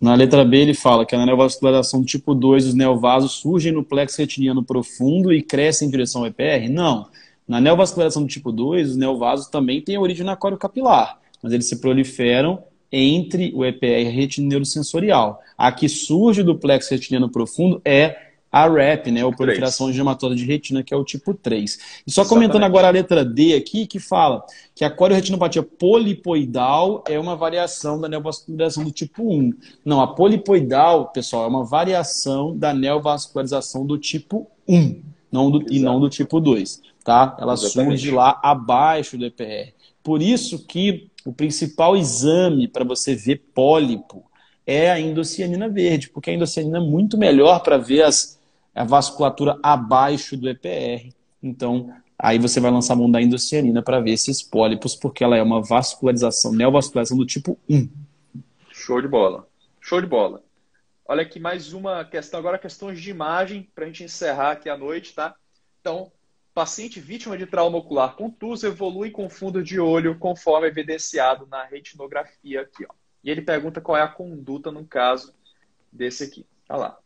[0.00, 4.18] Na letra B, ele fala que a neovascularização tipo 2 dos neovasos surgem no plexo
[4.18, 6.70] retiniano profundo e crescem em direção ao EPR?
[6.70, 7.06] Não.
[7.46, 12.62] Na neovascularização tipo 2, os neovasos também têm origem na capilar, mas eles se proliferam
[12.90, 15.40] entre o EPR e a retina neurosensorial.
[15.56, 20.44] A que surge do plexo retiniano profundo é a RAP, né, ou proliferação angiomatose de
[20.44, 21.74] retina, que é o tipo 3.
[22.06, 22.28] E só Exatamente.
[22.28, 24.44] comentando agora a letra D aqui, que fala
[24.74, 29.52] que a coriorretinopatia polipoidal é uma variação da neovascularização do tipo 1.
[29.84, 35.78] Não, a polipoidal, pessoal, é uma variação da neovascularização do tipo 1, não do, e
[35.78, 37.36] não do tipo 2, tá?
[37.38, 38.00] Ela Exatamente.
[38.00, 39.72] surge lá abaixo do EPR.
[40.02, 44.24] Por isso que o principal exame para você ver pólipo
[44.66, 48.39] é a indocianina verde, porque a indocianina é muito melhor para ver as
[48.74, 51.12] a vasculatura abaixo do EPR.
[51.42, 55.36] Então, aí você vai lançar a mão da indocianina para ver esses pólipos, porque ela
[55.36, 57.88] é uma vascularização, neovascularização do tipo 1.
[58.70, 59.48] Show de bola.
[59.80, 60.42] Show de bola.
[61.06, 64.76] Olha aqui mais uma questão, agora questões de imagem, para a gente encerrar aqui a
[64.76, 65.34] noite, tá?
[65.80, 66.12] Então,
[66.54, 72.60] paciente vítima de trauma ocular contuso evolui com fundo de olho, conforme evidenciado na retinografia
[72.60, 72.94] aqui, ó.
[73.24, 75.34] E ele pergunta qual é a conduta no caso
[75.92, 76.46] desse aqui.
[76.68, 76.98] Olha lá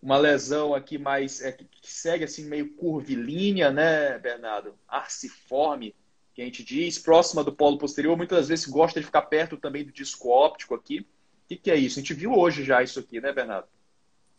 [0.00, 4.74] uma lesão aqui mais é, que segue assim meio curvilínea, né, Bernardo?
[4.86, 5.94] Arciforme,
[6.34, 9.84] que a gente diz, próxima do polo posterior, muitas vezes gosta de ficar perto também
[9.84, 11.00] do disco óptico aqui.
[11.00, 11.04] O
[11.48, 11.98] que, que é isso?
[11.98, 13.66] A gente viu hoje já isso aqui, né, Bernardo?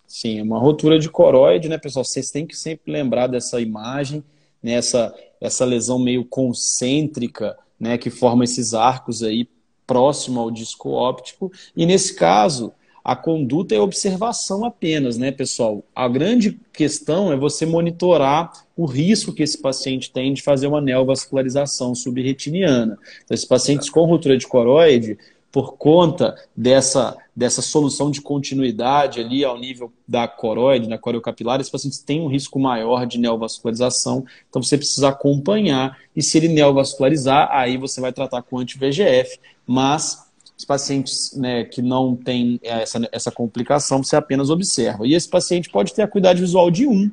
[0.07, 2.05] Sim, uma rotura de coroide, né, pessoal?
[2.05, 4.23] Vocês têm que sempre lembrar dessa imagem,
[4.63, 9.47] né, essa, essa lesão meio concêntrica, né, que forma esses arcos aí
[9.85, 11.51] próximo ao disco óptico.
[11.75, 15.83] E nesse caso, a conduta é observação apenas, né, pessoal?
[15.95, 20.81] A grande questão é você monitorar o risco que esse paciente tem de fazer uma
[20.81, 22.97] neovascularização subretiniana.
[23.23, 25.17] Então, esses pacientes com ruptura de coroide,
[25.51, 31.71] por conta dessa, dessa solução de continuidade ali ao nível da coroide, na coriocapilar, esses
[31.71, 37.49] pacientes têm um risco maior de neovascularização, então você precisa acompanhar, e se ele neovascularizar,
[37.51, 40.28] aí você vai tratar com anti-VGF, mas
[40.59, 45.07] os pacientes né, que não têm essa, essa complicação, você apenas observa.
[45.07, 47.09] E esse paciente pode ter a acuidade visual de 1.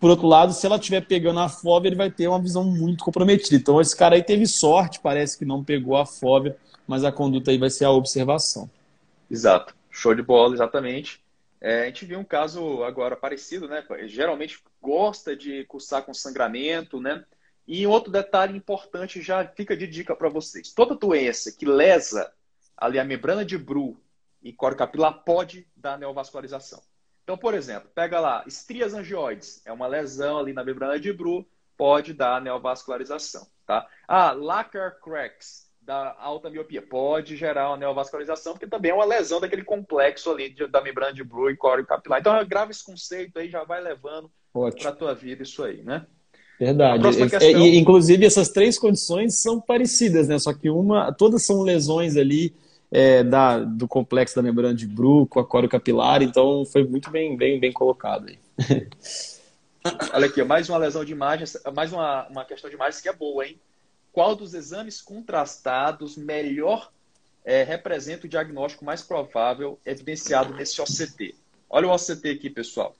[0.00, 3.04] Por outro lado, se ela estiver pegando a fóbia, ele vai ter uma visão muito
[3.04, 3.54] comprometida.
[3.54, 7.52] Então, esse cara aí teve sorte, parece que não pegou a fóbia, mas a conduta
[7.52, 8.68] aí vai ser a observação.
[9.30, 9.72] Exato.
[9.88, 11.20] Show de bola, exatamente.
[11.60, 13.84] É, a gente viu um caso agora parecido, né?
[14.06, 17.22] Geralmente gosta de cursar com sangramento, né?
[17.68, 20.72] E outro detalhe importante já fica de dica para vocês.
[20.72, 22.32] Toda doença que lesa
[22.80, 24.00] ali a membrana de Bru
[24.42, 26.80] e coro capilar pode dar neovascularização.
[27.22, 31.46] Então, por exemplo, pega lá, estrias angioides, é uma lesão ali na membrana de Bru,
[31.76, 33.86] pode dar neovascularização, tá?
[34.08, 39.40] Ah, lacquer cracks, da alta miopia, pode gerar uma neovascularização, porque também é uma lesão
[39.40, 42.20] daquele complexo ali de, da membrana de Bru e coro capilar.
[42.20, 46.06] Então, grava esse conceito aí, já vai levando para a tua vida isso aí, né?
[46.58, 47.02] Verdade.
[47.16, 47.40] Questão...
[47.40, 50.38] E, inclusive, essas três condições são parecidas, né?
[50.38, 52.54] Só que uma, todas são lesões ali
[52.90, 57.10] é, da, do complexo da membrana de Bru com a coro capilar, então foi muito
[57.10, 58.38] bem, bem, bem colocado aí.
[60.12, 63.12] Olha aqui, mais uma lesão de imagem, mais uma, uma questão de imagem que é
[63.12, 63.58] boa, hein?
[64.12, 66.90] Qual dos exames contrastados melhor
[67.44, 71.34] é, representa o diagnóstico mais provável evidenciado nesse OCT?
[71.68, 72.94] Olha o OCT aqui, pessoal.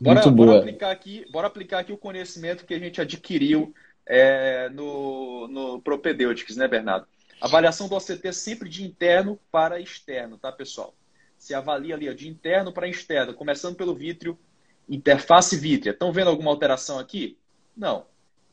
[0.00, 0.46] Bora, Muito boa.
[0.48, 3.74] bora aplicar aqui, bora aplicar aqui o conhecimento que a gente adquiriu
[4.06, 7.06] é, no, no Propedeutics, né, Bernardo?
[7.40, 10.94] Avaliação do OCT é sempre de interno para externo, tá, pessoal?
[11.38, 14.38] Se avalia ali ó, de interno para externo, começando pelo vítreo,
[14.86, 15.92] interface vítrea.
[15.92, 17.38] Estão vendo alguma alteração aqui?
[17.74, 18.06] Não.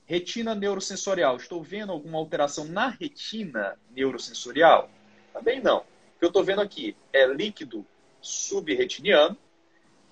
[0.06, 1.36] Retina neurosensorial.
[1.36, 4.90] Estou vendo alguma alteração na retina neurosensorial?
[5.34, 5.80] Também não.
[5.80, 7.86] O que eu estou vendo aqui é líquido
[8.22, 9.38] subretiniano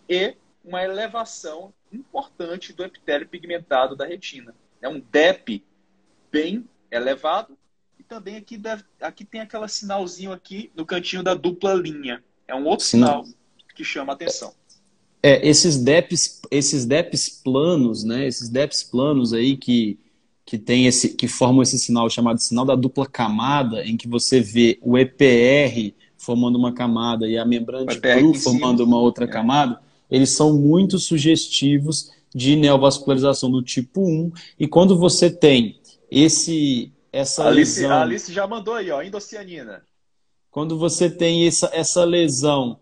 [0.10, 4.54] e uma elevação importante do epitélio pigmentado da retina.
[4.82, 5.64] É um DEP
[6.30, 7.58] bem elevado
[8.08, 12.24] também aqui, deve, aqui tem aquela sinalzinho aqui no cantinho da dupla linha.
[12.48, 13.38] É um outro sinal, sinal
[13.76, 14.54] que chama a atenção.
[15.22, 18.28] É, esses DEPs, esses DEPs planos, né?
[18.28, 20.00] Esses DEPs planos aí que,
[20.46, 24.40] que tem esse que formam esse sinal chamado sinal da dupla camada, em que você
[24.40, 29.28] vê o EPR formando uma camada e a membrana de Bru formando uma outra é.
[29.28, 29.80] camada,
[30.10, 34.32] eles são muito sugestivos de neovascularização do tipo 1.
[34.60, 35.80] E quando você tem
[36.10, 37.98] esse essa a Alice, lesão.
[37.98, 39.86] A Alice já mandou aí, ó, endocianina.
[40.52, 42.78] Quando você tem essa, essa lesão,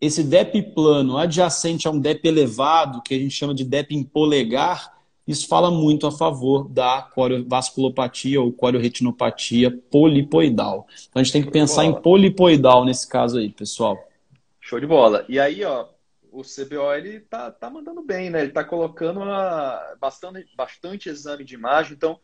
[0.00, 4.04] esse DEP plano adjacente a um DEP elevado, que a gente chama de DEP em
[4.04, 10.86] polegar, isso fala muito a favor da coriovasculopatia ou coriorretinopatia polipoidal.
[11.08, 13.98] Então a gente tem que pensar em polipoidal nesse caso aí, pessoal.
[14.60, 15.24] Show de bola.
[15.28, 15.88] E aí, ó,
[16.30, 18.42] o CBO ele tá, tá mandando bem, né?
[18.42, 22.18] Ele tá colocando uma, bastante, bastante exame de imagem, então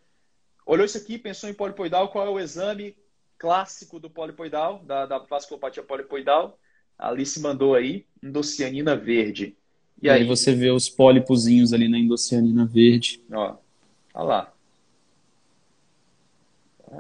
[0.69, 2.95] Olhou isso aqui, pensou em polipoidal, qual é o exame
[3.39, 6.59] clássico do polipoidal, da, da vasculopatia polipoidal?
[6.99, 9.57] A Alice mandou aí, endocianina verde.
[10.03, 10.21] E aí?
[10.21, 13.19] aí você vê os pólipozinhos ali na endocianina verde.
[13.33, 13.57] Ó,
[14.13, 14.53] olha lá.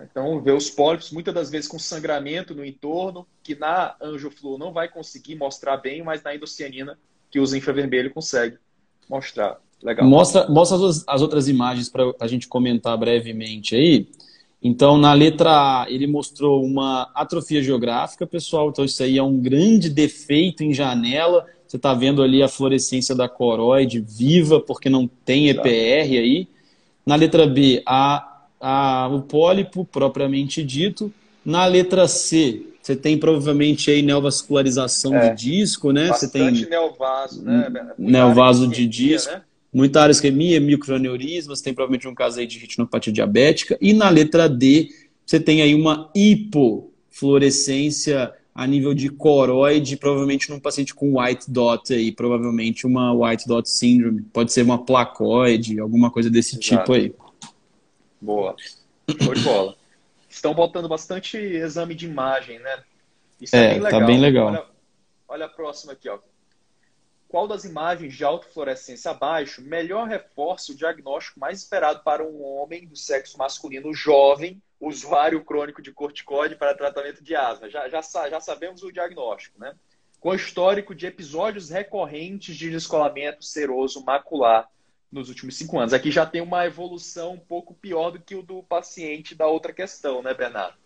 [0.02, 4.72] Então, vê os pólipos, muitas das vezes com sangramento no entorno, que na angiofluo não
[4.72, 6.98] vai conseguir mostrar bem, mas na endocianina,
[7.30, 8.56] que usa infravermelho, consegue
[9.10, 9.60] mostrar.
[9.82, 10.06] Legal.
[10.06, 14.08] Mostra, mostra as, as outras imagens para a gente comentar brevemente aí.
[14.62, 18.70] Então, na letra A, ele mostrou uma atrofia geográfica, pessoal.
[18.70, 21.46] Então, isso aí é um grande defeito em janela.
[21.66, 25.68] Você está vendo ali a fluorescência da coroide viva, porque não tem EPR
[26.18, 26.48] aí.
[27.06, 31.12] Na letra B, a, a, o pólipo propriamente dito.
[31.44, 36.08] Na letra C, você tem provavelmente aí neovascularização é, de disco, né?
[36.08, 37.92] Você tem neovaso, né?
[37.96, 39.30] Neovaso de disco.
[39.32, 39.42] Né?
[39.78, 43.78] Muita área isquemia, microaneurismas, tem provavelmente um caso aí de retinopatia diabética.
[43.80, 44.88] E na letra D,
[45.24, 51.94] você tem aí uma hipofluorescência a nível de coroide, provavelmente num paciente com white dot
[51.94, 54.22] aí, provavelmente uma white dot syndrome.
[54.32, 56.80] Pode ser uma placoide, alguma coisa desse Exato.
[56.80, 57.14] tipo aí.
[58.20, 58.56] Boa.
[59.22, 59.76] Show de bola.
[60.28, 62.82] Estão botando bastante exame de imagem, né?
[63.40, 64.00] Isso é, é bem legal.
[64.00, 64.48] Tá bem legal.
[64.48, 64.64] Olha,
[65.28, 66.18] olha a próxima aqui, ó
[67.28, 72.86] qual das imagens de autofluorescência abaixo melhor reforça o diagnóstico mais esperado para um homem
[72.86, 77.68] do sexo masculino jovem, usuário crônico de corticoide para tratamento de asma?
[77.68, 79.74] Já, já, já sabemos o diagnóstico, né?
[80.18, 84.68] Com histórico de episódios recorrentes de descolamento seroso macular
[85.12, 85.92] nos últimos cinco anos.
[85.92, 89.72] Aqui já tem uma evolução um pouco pior do que o do paciente da outra
[89.72, 90.76] questão, né, Bernardo?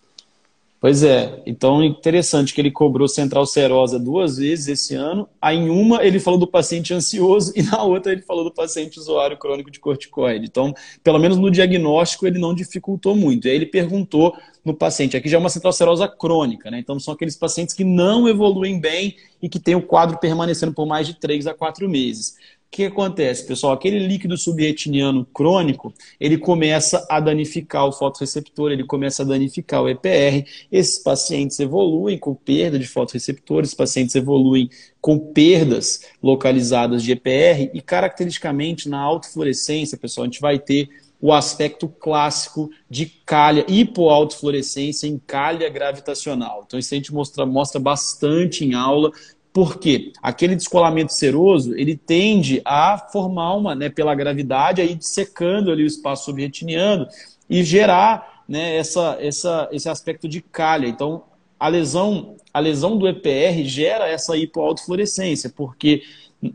[0.83, 5.28] Pois é, então interessante que ele cobrou central serosa duas vezes esse ano.
[5.41, 8.99] Aí em uma ele falou do paciente ansioso e na outra ele falou do paciente
[8.99, 10.45] usuário crônico de corticoide.
[10.45, 10.74] Então,
[11.05, 13.47] pelo menos no diagnóstico ele não dificultou muito.
[13.47, 16.80] Aí ele perguntou no paciente, aqui já é uma central serosa crônica, né?
[16.80, 20.85] Então são aqueles pacientes que não evoluem bem e que têm o quadro permanecendo por
[20.85, 22.35] mais de 3 a 4 meses
[22.73, 23.75] que acontece, pessoal?
[23.75, 29.91] Aquele líquido subretiniano crônico, ele começa a danificar o fotorreceptor, ele começa a danificar o
[29.91, 30.49] EPR.
[30.73, 34.70] Esses pacientes evoluem com perda de fotorreceptores, esses pacientes evoluem
[35.03, 40.89] com perdas localizadas de EPR e, caracteristicamente, na autofluorescência, pessoal, a gente vai ter
[41.20, 46.64] o aspecto clássico de calha, hipoautofluorescência em calha gravitacional.
[46.66, 49.12] Então, isso a gente mostra, mostra bastante em aula,
[49.53, 55.82] porque aquele descolamento seroso, ele tende a formar uma, né, pela gravidade, aí secando ali
[55.82, 57.07] o espaço subretiniano
[57.48, 60.86] e gerar né, essa, essa, esse aspecto de calha.
[60.86, 61.24] Então,
[61.61, 66.03] a lesão, a lesão do EPR gera essa hipoautofluorescência, porque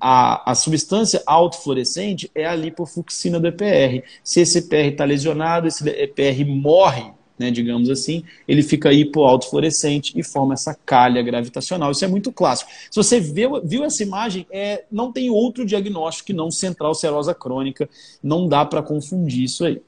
[0.01, 4.03] a, a substância autofluorescente é a lipofuxina do EPR.
[4.23, 10.23] Se esse EPR está lesionado, esse EPR morre né, digamos assim, ele fica hipoautofluorescente e
[10.23, 11.91] forma essa calha gravitacional.
[11.91, 12.71] Isso é muito clássico.
[12.89, 17.33] Se você viu, viu essa imagem, é, não tem outro diagnóstico que não central serosa
[17.33, 17.89] crônica.
[18.23, 19.81] Não dá para confundir isso aí.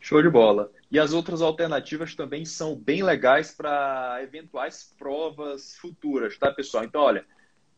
[0.00, 0.70] Show de bola.
[0.90, 6.84] E as outras alternativas também são bem legais para eventuais provas futuras, tá, pessoal?
[6.84, 7.24] Então, olha,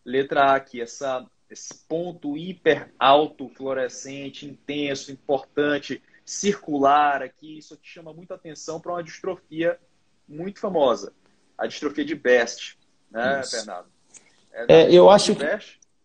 [0.04, 7.88] letra A aqui, essa, esse ponto hiper alto fluorescente, intenso, importante, circular aqui, isso te
[7.88, 9.78] chama muita atenção para uma distrofia
[10.28, 11.12] muito famosa,
[11.58, 12.78] a distrofia de Best,
[13.10, 13.56] né, isso.
[13.56, 13.88] Bernardo?
[14.52, 15.44] É, é eu acho que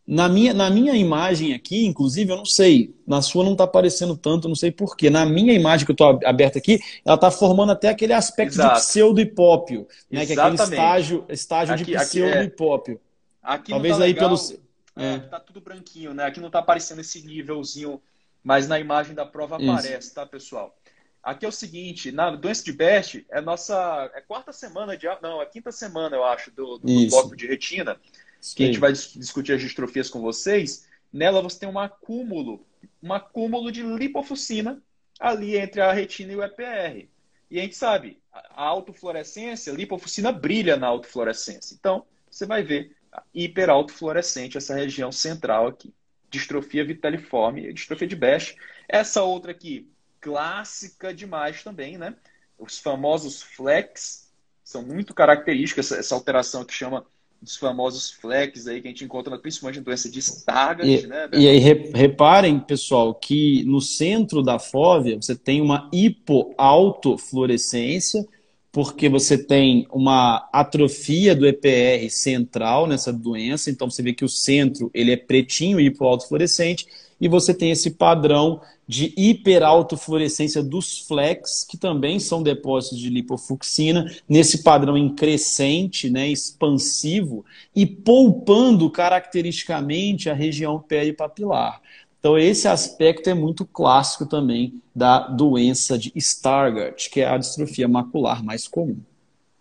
[0.07, 4.15] na minha, na minha imagem aqui, inclusive, eu não sei, na sua não está aparecendo
[4.15, 5.09] tanto, não sei porquê.
[5.09, 8.75] Na minha imagem que eu estou aberta aqui, ela está formando até aquele aspecto Exato.
[8.75, 13.01] de pseudo-hipópio, né, que é aquele estágio, estágio aqui, de é pseudo-hipópio.
[13.43, 14.59] Aqui Talvez tá aí legal, pelo.
[14.95, 15.19] É.
[15.19, 16.23] Tá tudo branquinho, né?
[16.23, 18.01] Aqui não está aparecendo esse nívelzinho
[18.47, 19.69] mas na imagem da prova Isso.
[19.69, 20.73] aparece, tá, pessoal?
[21.21, 25.41] Aqui é o seguinte, na doença de Best, é nossa é quarta semana de não,
[25.41, 27.99] é quinta semana, eu acho, do, do bloco de retina,
[28.39, 28.55] Sim.
[28.55, 30.87] que a gente vai discutir as distrofias com vocês.
[31.11, 32.65] Nela você tem um acúmulo,
[33.03, 34.81] um acúmulo de lipofuscina
[35.19, 37.09] ali entre a retina e o EPR.
[37.51, 41.75] E a gente sabe, a autofluorescência, a lipofuscina brilha na autofluorescência.
[41.77, 42.95] Então, você vai ver
[43.33, 45.93] hiperautofluorescente essa região central aqui
[46.29, 48.55] distrofia vitaliforme, distrofia de Best.
[48.87, 52.15] Essa outra aqui, clássica demais também, né?
[52.57, 54.31] Os famosos flex
[54.63, 57.05] são muito características, essa, essa alteração que chama
[57.41, 61.29] dos famosos flex aí que a gente encontra principalmente em doença de Stargardt, e, né?
[61.33, 68.27] E aí reparem, pessoal, que no centro da fóvea você tem uma hipoautofluorescência,
[68.77, 74.29] porque você tem uma atrofia do EPR central nessa doença, então você vê que o
[74.29, 76.85] centro ele é pretinho e hipoautofluorescente,
[77.19, 84.15] e você tem esse padrão de hiperautofluorescência dos flex, que também são depósitos de lipofuxina,
[84.29, 87.43] nesse padrão em crescente, né, expansivo,
[87.75, 91.81] e poupando caracteristicamente a região peripapilar.
[92.19, 97.87] Então, esse aspecto é muito clássico também da doença de Stargardt, que é a distrofia
[97.87, 98.99] macular mais comum.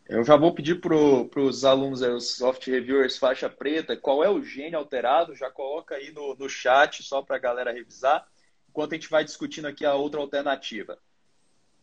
[0.09, 4.43] Eu já vou pedir para os alunos, os soft reviewers faixa preta, qual é o
[4.43, 8.27] gene alterado, já coloca aí no, no chat só para a galera revisar,
[8.69, 10.97] enquanto a gente vai discutindo aqui a outra alternativa.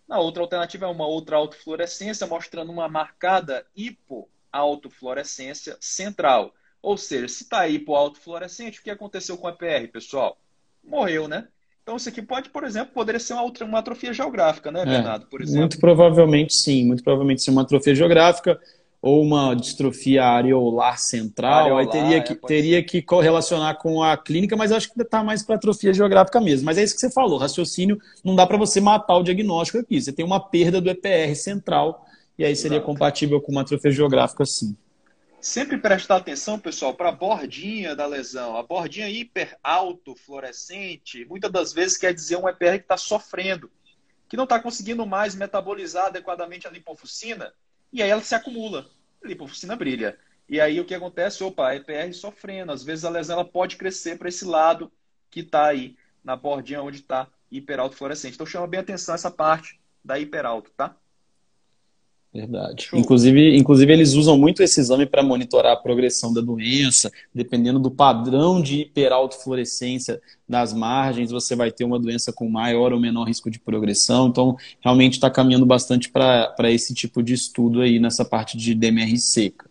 [0.10, 6.56] A outra alternativa é uma outra autofluorescência, mostrando uma marcada hipoautofluorescência central.
[6.82, 10.38] Ou seja, se está hipoautofluorescente, o que aconteceu com a PR, pessoal?
[10.84, 11.48] Morreu, né?
[11.84, 15.26] Então, isso aqui pode, por exemplo, poderia ser uma, uma atrofia geográfica, né, é, Bernardo?
[15.26, 15.60] por exemplo.
[15.60, 18.58] Muito provavelmente sim, muito provavelmente ser uma atrofia geográfica
[19.02, 24.16] ou uma distrofia areolar central, areolar, aí teria, que, é, teria que correlacionar com a
[24.16, 26.66] clínica, mas acho que está mais para atrofia geográfica mesmo.
[26.66, 30.02] Mas é isso que você falou, raciocínio, não dá para você matar o diagnóstico aqui.
[30.02, 32.06] Você tem uma perda do EPR central,
[32.40, 32.86] e aí seria Exato.
[32.86, 34.74] compatível com uma atrofia geográfica sim.
[35.44, 38.56] Sempre prestar atenção, pessoal, para a bordinha da lesão.
[38.56, 43.70] A bordinha hiper alto fluorescente, muitas das vezes quer dizer um EPR que está sofrendo,
[44.30, 47.54] que não está conseguindo mais metabolizar adequadamente a lipofuscina,
[47.92, 48.90] e aí ela se acumula.
[49.22, 50.18] A lipofuscina brilha.
[50.48, 51.44] E aí o que acontece?
[51.44, 52.72] Opa, EPR sofrendo.
[52.72, 54.90] Às vezes a lesão ela pode crescer para esse lado
[55.30, 58.36] que está aí, na bordinha onde está hiperalto fluorescente.
[58.36, 60.96] Então chama bem atenção essa parte da hiperalto, tá?
[62.34, 62.90] Verdade.
[62.96, 67.12] Inclusive, inclusive, eles usam muito esse exame para monitorar a progressão da doença.
[67.32, 70.20] Dependendo do padrão de hiperautofluorescência
[70.50, 74.28] das margens, você vai ter uma doença com maior ou menor risco de progressão.
[74.28, 79.16] Então, realmente está caminhando bastante para esse tipo de estudo aí nessa parte de DMR
[79.20, 79.70] seca.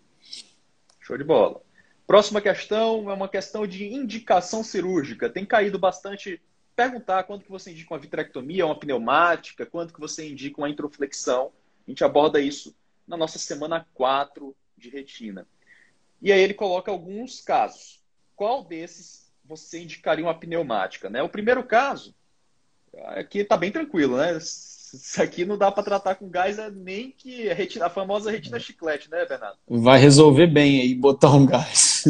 [1.00, 1.60] Show de bola.
[2.06, 5.28] Próxima questão é uma questão de indicação cirúrgica.
[5.28, 6.40] Tem caído bastante
[6.76, 11.50] perguntar quando que você indica uma vitrectomia, uma pneumática, quando que você indica uma introflexão
[11.86, 12.74] a gente aborda isso
[13.06, 15.46] na nossa semana 4 de retina.
[16.20, 18.00] E aí ele coloca alguns casos.
[18.36, 21.10] Qual desses você indicaria uma pneumática?
[21.10, 21.22] Né?
[21.22, 22.14] O primeiro caso,
[23.08, 24.36] aqui está bem tranquilo, né?
[24.36, 28.30] Isso aqui não dá para tratar com gás é nem que a, retina, a famosa
[28.30, 29.56] retina chiclete, né, Bernardo?
[29.66, 32.04] Vai resolver bem aí botar um gás.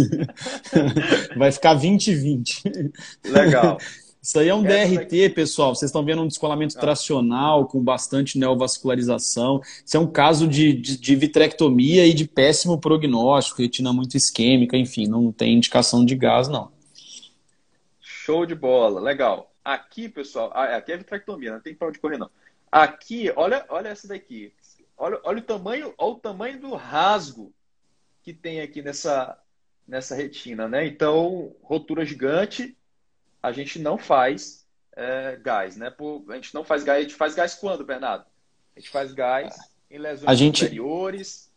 [1.37, 2.93] Vai ficar 20-20.
[3.25, 3.79] Legal.
[4.23, 5.75] Isso aí é um Essa DRT, pessoal.
[5.75, 6.81] Vocês estão vendo um descolamento ah.
[6.81, 9.61] tracional com bastante neovascularização.
[9.85, 14.77] Isso é um caso de, de, de, vitrectomia e de péssimo prognóstico, retina muito isquêmica,
[14.77, 16.71] enfim, não tem indicação de gás, não.
[18.01, 19.53] Show de bola, legal.
[19.65, 22.31] Aqui, pessoal, ah, aqui é vitrectomia, não tem para onde correr, não.
[22.71, 24.53] Aqui, olha, olha essa daqui.
[24.97, 27.53] Olha, olha o tamanho, olha o tamanho do rasgo
[28.23, 29.37] que tem aqui nessa,
[29.87, 30.87] nessa retina, né?
[30.87, 32.77] Então, rotura gigante,
[33.43, 34.65] a gente não faz
[34.97, 35.91] é, gás, né?
[35.91, 36.99] Por, a gente não faz gás.
[36.99, 38.25] A gente faz gás quando, Bernardo?
[38.77, 39.55] A gente faz gás
[39.91, 40.61] em lesões a gente...
[40.61, 41.51] superiores.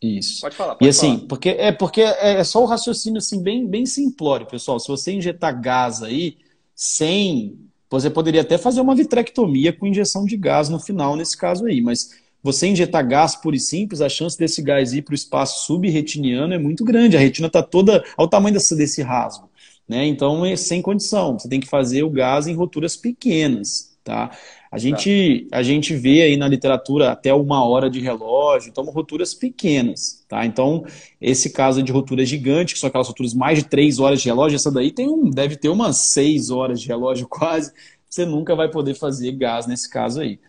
[0.00, 0.40] Isso.
[0.40, 0.74] Pode falar.
[0.74, 1.28] Pode e assim, falar.
[1.28, 4.80] porque é porque é, é só o raciocínio assim bem bem simplório, pessoal.
[4.80, 6.38] Se você injetar gás aí
[6.74, 11.66] sem, você poderia até fazer uma vitrectomia com injeção de gás no final nesse caso
[11.66, 15.14] aí, mas você injetar gás puro e simples, a chance desse gás ir para o
[15.14, 17.16] espaço subretiniano é muito grande.
[17.16, 19.48] A retina está toda ao tamanho desse, desse rasgo.
[19.88, 20.06] Né?
[20.06, 21.38] Então, é sem condição.
[21.38, 23.92] Você tem que fazer o gás em roturas pequenas.
[24.04, 24.36] Tá?
[24.70, 29.32] A, gente, a gente vê aí na literatura até uma hora de relógio, então roturas
[29.32, 30.24] pequenas.
[30.28, 30.44] Tá?
[30.44, 30.84] Então,
[31.20, 34.56] esse caso de rotura gigante, que são aquelas roturas mais de três horas de relógio,
[34.56, 37.72] essa daí tem um, deve ter umas seis horas de relógio quase.
[38.08, 40.40] Você nunca vai poder fazer gás nesse caso aí.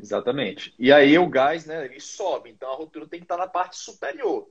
[0.00, 0.72] Exatamente.
[0.78, 3.76] E aí o gás, né, ele sobe, então a rotura tem que estar na parte
[3.76, 4.48] superior.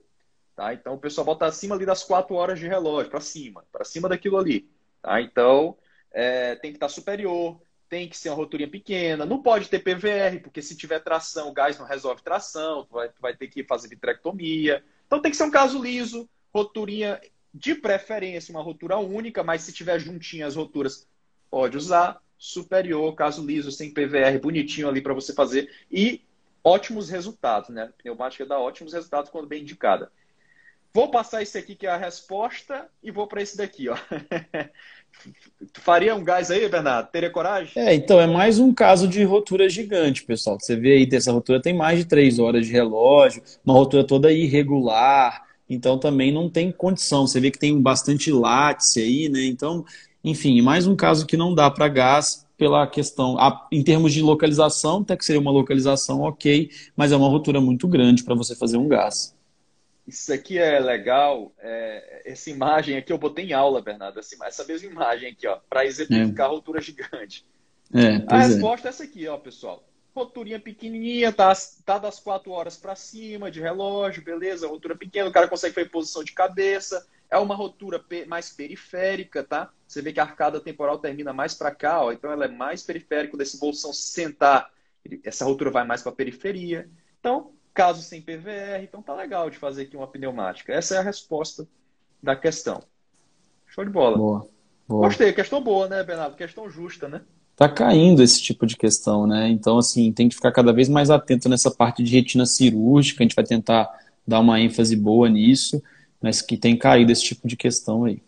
[0.58, 0.74] Tá?
[0.74, 4.08] Então o pessoal bota acima ali das 4 horas de relógio, para cima, para cima
[4.08, 4.68] daquilo ali.
[5.00, 5.20] Tá?
[5.20, 5.78] Então
[6.10, 9.78] é, tem que estar tá superior, tem que ser uma roturinha pequena, não pode ter
[9.78, 13.46] PVR, porque se tiver tração, o gás não resolve tração, tu vai, tu vai ter
[13.46, 14.84] que fazer vitrectomia.
[15.06, 17.20] Então tem que ser um caso liso, roturinha
[17.54, 21.06] de preferência, uma rotura única, mas se tiver juntinhas as roturas,
[21.48, 22.20] pode usar.
[22.36, 25.72] Superior, caso liso, sem PVR, bonitinho ali para você fazer.
[25.88, 26.20] E
[26.64, 27.84] ótimos resultados, né?
[27.84, 30.10] A pneumática dá ótimos resultados quando bem indicada.
[30.92, 33.96] Vou passar esse aqui que é a resposta e vou para esse daqui, ó.
[35.72, 37.10] tu faria um gás aí, Bernardo?
[37.10, 37.72] Teria coragem?
[37.76, 40.58] É, então é mais um caso de rotura gigante, pessoal.
[40.58, 44.32] Você vê aí, essa rotura tem mais de três horas de relógio, uma rotura toda
[44.32, 47.26] irregular, então também não tem condição.
[47.26, 49.44] Você vê que tem bastante látice aí, né?
[49.44, 49.84] Então,
[50.24, 53.36] enfim, mais um caso que não dá para gás pela questão,
[53.70, 57.86] em termos de localização, até que seria uma localização ok, mas é uma rotura muito
[57.86, 59.37] grande para você fazer um gás.
[60.08, 61.52] Isso aqui é legal.
[61.58, 64.18] É, essa imagem aqui eu botei em aula, Bernardo.
[64.18, 66.48] Essa, essa mesma imagem aqui, ó, para exemplificar é.
[66.48, 67.46] a rotura gigante.
[67.92, 68.46] É, a é.
[68.46, 68.88] resposta é.
[68.88, 69.86] é essa aqui, ó, pessoal.
[70.16, 71.52] Roturinha pequenininha, tá,
[71.84, 74.66] tá das 4 horas para cima de relógio, beleza?
[74.66, 77.06] Rotura pequena, o cara consegue fazer posição de cabeça.
[77.30, 79.70] É uma rotura mais periférica, tá?
[79.86, 82.82] Você vê que a arcada temporal termina mais para cá, ó, então ela é mais
[82.82, 84.72] periférica desse bolsão sentar.
[85.22, 86.88] Essa rotura vai mais para a periferia.
[87.20, 90.72] Então, caso sem PVR, então tá legal de fazer aqui uma pneumática.
[90.72, 91.66] Essa é a resposta
[92.22, 92.82] da questão.
[93.66, 94.16] Show de bola.
[94.16, 94.48] Boa.
[94.88, 95.06] boa.
[95.06, 96.36] Gostei, questão boa, né, Bernardo?
[96.36, 97.22] Questão justa, né?
[97.54, 99.48] Tá caindo esse tipo de questão, né?
[99.48, 103.22] Então, assim, tem que ficar cada vez mais atento nessa parte de retina cirúrgica.
[103.22, 103.88] A gente vai tentar
[104.26, 105.80] dar uma ênfase boa nisso
[106.20, 108.22] mas que tem caído esse tipo de questão aí.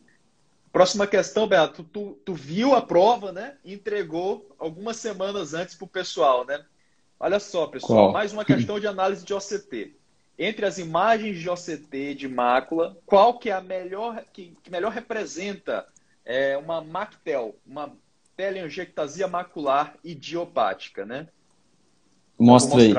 [0.72, 1.82] Próxima questão, Beato.
[1.82, 3.55] Tu, tu viu a prova, né?
[3.64, 6.64] Entregou algumas semanas antes para o pessoal, né?
[7.23, 8.12] Olha só, pessoal, qual?
[8.12, 9.95] mais uma questão de análise de OCT.
[10.39, 14.91] Entre as imagens de OCT de mácula, qual que é a melhor que, que melhor
[14.91, 15.87] representa
[16.25, 17.93] é, uma MACTEL, uma
[18.35, 21.29] teleangiectasia macular idiopática, né?
[22.39, 22.95] Mostra aí.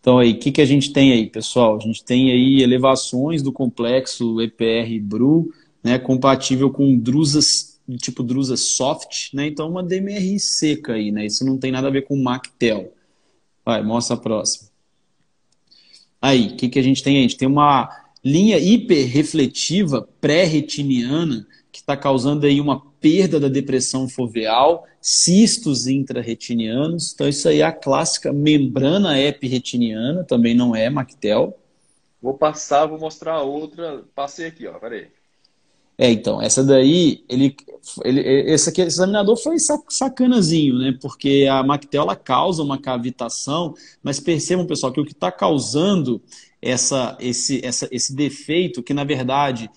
[0.00, 1.76] Então aí, o que, que a gente tem aí, pessoal?
[1.76, 5.52] A gente tem aí elevações do complexo EPR-BRU,
[5.82, 9.46] né, compatível com drusas, tipo drusa soft, né?
[9.46, 11.26] Então uma DMRI seca aí, né?
[11.26, 12.92] Isso não tem nada a ver com MACTEL.
[13.64, 14.68] Vai, mostra a próxima.
[16.20, 17.20] Aí, o que, que a gente tem aí?
[17.20, 17.88] A gente tem uma
[18.24, 27.12] linha hiperrefletiva pré-retiniana que está causando aí uma perda da depressão foveal, cistos intrarretinianos.
[27.12, 31.56] Então, isso aí é a clássica membrana epirretiniana, também não é Mactel.
[32.20, 34.02] Vou passar, vou mostrar a outra.
[34.14, 35.08] Passei aqui, ó, peraí.
[35.98, 37.56] É, então, essa daí, ele,
[38.04, 40.98] ele, esse, aqui, esse examinador foi sacanazinho, né?
[41.00, 46.20] Porque a Mactel causa uma cavitação, mas percebam, pessoal, que o que está causando
[46.60, 49.70] essa, esse, essa, esse defeito, que na verdade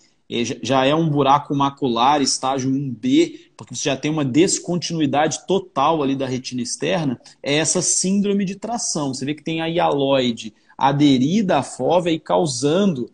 [0.61, 6.15] já é um buraco macular, estágio 1B, porque você já tem uma descontinuidade total ali
[6.15, 9.11] da retina externa, é essa síndrome de tração.
[9.11, 13.09] Você vê que tem a hialoide aderida à fóvea e causando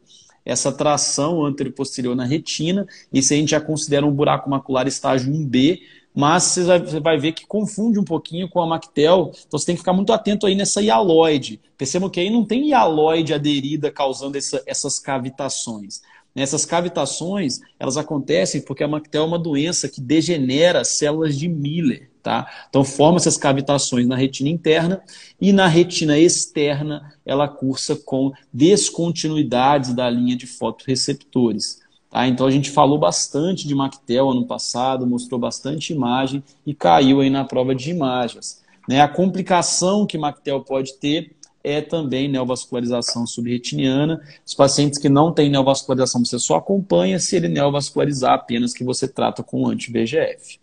[0.45, 2.87] essa tração anterior-posterior na retina.
[3.11, 5.81] Isso a gente já considera um buraco macular estágio 1B,
[6.13, 9.81] mas você vai ver que confunde um pouquinho com a Mactel, então você tem que
[9.81, 11.59] ficar muito atento aí nessa hialoide.
[11.77, 16.01] Percebam que aí não tem hialoide aderida causando essa, essas cavitações.
[16.35, 22.09] Essas cavitações, elas acontecem porque a Mactel é uma doença que degenera células de Miller,
[22.21, 22.45] tá?
[22.67, 25.01] Então forma essas cavitações na retina interna
[25.39, 31.79] e na retina externa ela cursa com descontinuidades da linha de fotoreceptores.
[32.09, 32.27] Tá?
[32.27, 37.29] Então a gente falou bastante de Mactel ano passado, mostrou bastante imagem e caiu aí
[37.29, 38.61] na prova de imagens.
[38.89, 38.99] Né?
[38.99, 41.33] A complicação que Mactel pode ter
[41.65, 44.21] é também neovascularização subretiniana.
[44.45, 49.07] Os pacientes que não têm neovascularização, você só acompanha se ele neovascularizar apenas que você
[49.07, 50.59] trata com anti-VGF.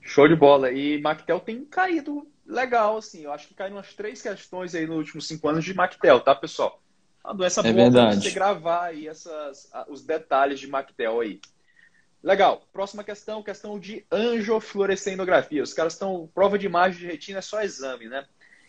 [0.00, 0.72] Show de bola.
[0.72, 3.22] E Mactel tem caído legal, assim.
[3.22, 6.34] Eu acho que caíram umas três questões aí nos últimos cinco anos de Mactel, tá,
[6.34, 6.82] pessoal?
[7.24, 11.40] Uma doença é boa para você gravar aí essas, os detalhes de Mactel aí.
[12.22, 12.66] Legal.
[12.72, 15.62] Próxima questão, questão de angiofluorescendografia.
[15.62, 16.28] Os caras estão.
[16.34, 18.26] Prova de imagem de retina é só exame, né?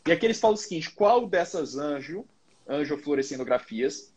[0.08, 2.26] E aqui eles falam o seguinte: qual dessas anjo,
[2.68, 4.14] angiofluorescendografias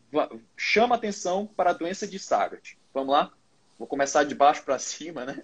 [0.55, 2.77] chama atenção para a doença de Stargardt?
[2.93, 3.31] Vamos lá?
[3.77, 5.43] Vou começar de baixo para cima, né?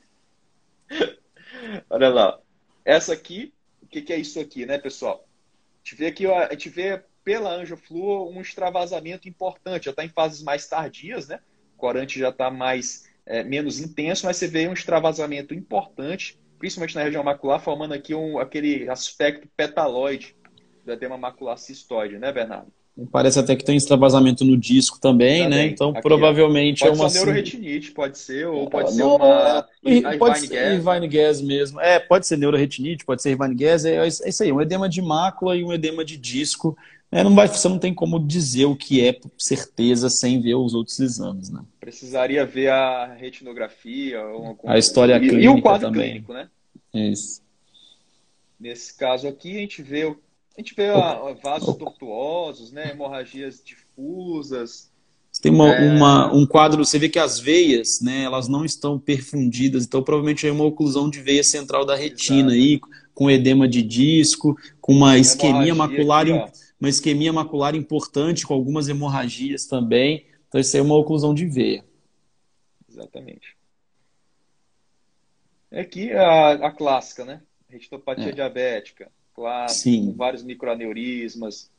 [1.89, 2.39] Olha lá.
[2.85, 5.27] Essa aqui, o que, que, é isso aqui, né, pessoal?
[5.27, 9.85] A gente vê aqui, ó, a gente vê pela angiofluo um extravasamento importante.
[9.85, 11.41] Já está em fases mais tardias, né?
[11.75, 16.95] O corante já está mais é, menos intenso, mas você vê um extravasamento importante, principalmente
[16.95, 20.35] na região macular, formando aqui um, aquele aspecto petaloide
[20.85, 22.71] do edema macular cistoide, né, Bernardo?
[23.11, 25.57] Parece até que tem extravasamento no disco também, também.
[25.57, 25.65] né?
[25.67, 26.97] Então, Aqui, provavelmente é uma.
[26.97, 29.67] Pode ser neuroretinite, pode ser, ou pode ser uma.
[29.85, 31.79] É, pode ser Irvine gas mesmo.
[31.79, 33.85] É, pode ser neuroretinite, pode ser Irvine gas.
[33.85, 36.75] É, é isso aí, um edema de mácula e um edema de disco.
[37.11, 40.55] É, não vai, você não tem como dizer o que é por certeza sem ver
[40.55, 41.61] os outros exames, né?
[41.87, 44.19] Precisaria ver a retinografia,
[44.65, 46.09] a história e, clínica e o quadro também.
[46.09, 46.49] clínico, né?
[46.93, 47.41] Isso.
[48.59, 52.91] Nesse caso aqui, a gente vê a gente vê ó, vasos tortuosos, né?
[52.91, 54.91] hemorragias difusas.
[55.31, 55.89] Você tem uma, é...
[55.89, 60.45] uma, um quadro, você vê que as veias, né, elas não estão perfundidas, então provavelmente
[60.45, 62.53] é uma oclusão de veia central da retina Exato.
[62.53, 62.81] aí,
[63.13, 66.51] com edema de disco, com uma isquemia macular, aqui,
[66.81, 70.25] uma isquemia macular importante, com algumas hemorragias também.
[70.59, 71.83] Então aí é uma oclusão de veia.
[72.89, 73.55] Exatamente.
[75.71, 77.41] Aqui a, a clássica, né?
[77.69, 78.31] Retinopatia é.
[78.31, 80.05] diabética clássico, Sim.
[80.07, 81.69] com vários microaneurismas.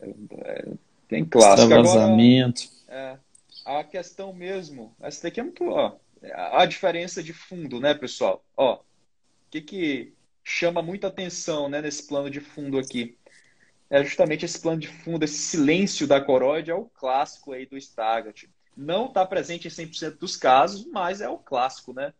[0.00, 0.64] É,
[1.06, 1.62] tem clássico.
[1.62, 2.62] Extravasamento.
[2.88, 3.20] Agora,
[3.66, 5.96] é, a questão mesmo, essa daqui é muito, ó,
[6.52, 8.42] a diferença de fundo, né, pessoal?
[8.56, 8.80] Ó, o
[9.50, 13.16] que que chama muita atenção, né, nesse plano de fundo aqui?
[13.92, 17.76] É justamente esse plano de fundo, esse silêncio da coroide é o clássico aí do
[17.76, 18.48] Stargardt.
[18.74, 22.14] Não está presente em 100% dos casos, mas é o clássico, né?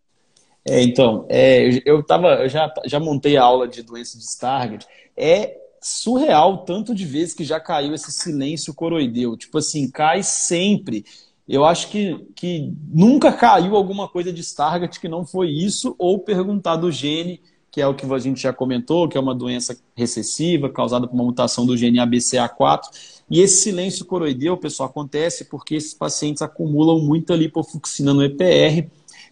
[0.66, 4.86] É, então, é, eu tava, eu já, já montei a aula de doença de Stargardt.
[5.16, 9.34] É surreal tanto de vezes que já caiu esse silêncio coroideu.
[9.34, 11.06] Tipo assim, cai sempre.
[11.48, 16.18] Eu acho que, que nunca caiu alguma coisa de Stargardt que não foi isso, ou
[16.18, 17.40] perguntar do gene,
[17.72, 21.14] que é o que a gente já comentou, que é uma doença recessiva causada por
[21.14, 22.82] uma mutação do gene ABCA4.
[23.30, 28.86] E esse silêncio coroideu, pessoal, acontece porque esses pacientes acumulam muita lipofuxina no EPR,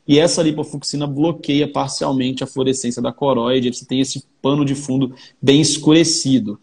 [0.09, 5.15] e essa lipofuxina bloqueia parcialmente a fluorescência da coroide, você tem esse pano de fundo
[5.41, 6.59] bem escurecido.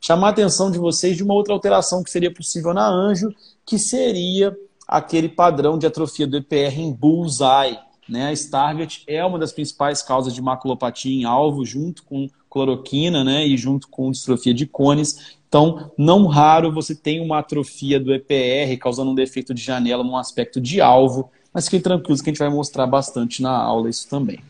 [0.00, 3.32] Chamar a atenção de vocês de uma outra alteração que seria possível na anjo,
[3.64, 4.54] que seria
[4.86, 7.78] aquele padrão de atrofia do EPR em bullseye.
[8.10, 8.26] Né?
[8.26, 13.46] A Stargardt é uma das principais causas de maculopatia em alvo, junto com cloroquina né?
[13.46, 15.38] e junto com distrofia de cones.
[15.48, 20.16] Então, não raro você tem uma atrofia do EPR causando um defeito de janela num
[20.16, 24.08] aspecto de alvo, mas fiquem tranquilos que a gente vai mostrar bastante na aula isso
[24.08, 24.44] também.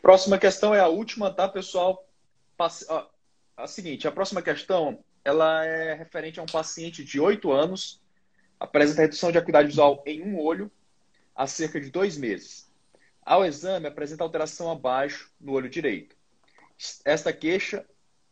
[0.00, 2.06] Próxima questão é a última, tá, pessoal?
[3.56, 8.00] A seguinte, a próxima questão ela é referente a um paciente de 8 anos
[8.60, 10.70] apresenta redução de acuidade visual em um olho
[11.34, 12.70] há cerca de dois meses.
[13.24, 16.14] Ao exame, apresenta alteração abaixo no olho direito.
[17.04, 17.84] Esta queixa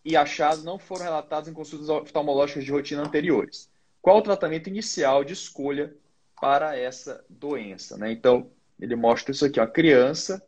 [0.05, 3.71] e achado não foram relatados em consultas oftalmológicas de rotina anteriores.
[4.01, 5.95] Qual o tratamento inicial de escolha
[6.41, 7.97] para essa doença?
[7.97, 8.13] Né?
[8.13, 10.45] Então, ele mostra isso aqui, a criança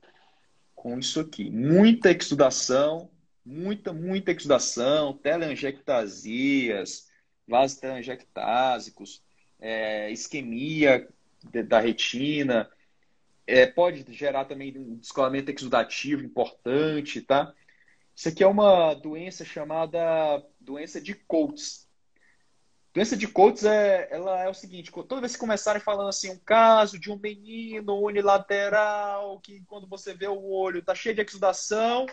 [0.74, 1.48] com isso aqui.
[1.48, 3.09] Muita exudação,
[3.44, 7.09] muita, muita exudação, telangiectasias,
[7.47, 9.22] vasos telangiectásicos,
[9.60, 11.09] é, isquemia
[11.66, 12.71] da retina,
[13.47, 17.53] é, pode gerar também um descolamento exudativo importante, tá?
[18.16, 21.89] Isso aqui é uma doença chamada doença de Coates.
[22.95, 26.39] Doença de Coates é, ela é o seguinte, toda vez que começarem falando assim, um
[26.39, 32.07] caso de um menino unilateral, que quando você vê o olho tá cheio de exudação,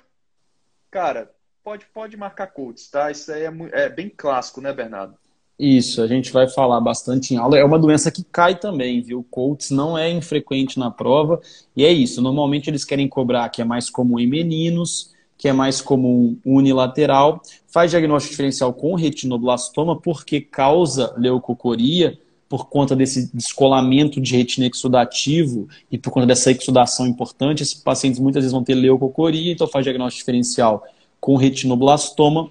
[0.90, 1.34] cara,
[1.64, 3.12] pode, pode marcar Coates, tá?
[3.12, 5.21] Isso aí é, é bem clássico, né, Bernardo?
[5.64, 7.56] Isso, a gente vai falar bastante em aula.
[7.56, 9.24] É uma doença que cai também, viu?
[9.30, 11.40] Colts não é infrequente na prova.
[11.78, 15.54] E é isso, normalmente eles querem cobrar que é mais comum em meninos, que é
[15.54, 17.44] mais comum unilateral.
[17.68, 22.18] Faz diagnóstico diferencial com retinoblastoma porque causa leucocoria
[22.50, 27.62] por conta desse descolamento de retina exudativo e por conta dessa exudação importante.
[27.62, 30.84] Esses pacientes muitas vezes vão ter leucocoria, então faz diagnóstico diferencial
[31.20, 32.50] com retinoblastoma.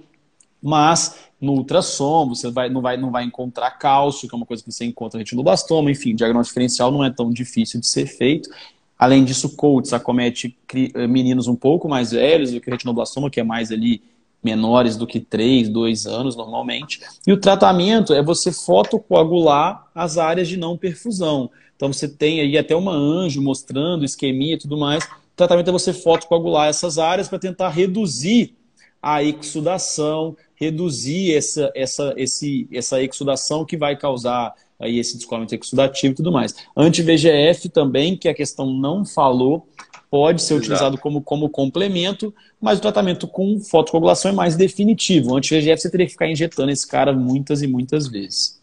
[0.62, 4.62] Mas no ultrassom, você vai, não, vai, não vai encontrar cálcio, que é uma coisa
[4.62, 8.50] que você encontra no retinoblastoma, enfim, diagnóstico diferencial não é tão difícil de ser feito.
[8.98, 13.40] Além disso, Coates acomete eh, meninos um pouco mais velhos do que o retinoblastoma, que
[13.40, 14.02] é mais ali
[14.42, 17.00] menores do que 3, 2 anos normalmente.
[17.26, 21.50] E o tratamento é você fotocoagular as áreas de não perfusão.
[21.76, 25.02] Então você tem aí até uma anjo mostrando isquemia e tudo mais.
[25.04, 28.54] O tratamento é você fotocoagular essas áreas para tentar reduzir
[29.02, 36.12] a exudação, reduzir essa, essa, esse, essa exudação que vai causar aí esse descolamento exudativo
[36.12, 36.54] e tudo mais.
[36.76, 39.66] Anti-VGF também, que a questão não falou,
[40.10, 40.60] pode ser Exato.
[40.60, 45.34] utilizado como, como complemento, mas o tratamento com fotocoagulação é mais definitivo.
[45.34, 48.60] Anti-VGF você teria que ficar injetando esse cara muitas e muitas vezes.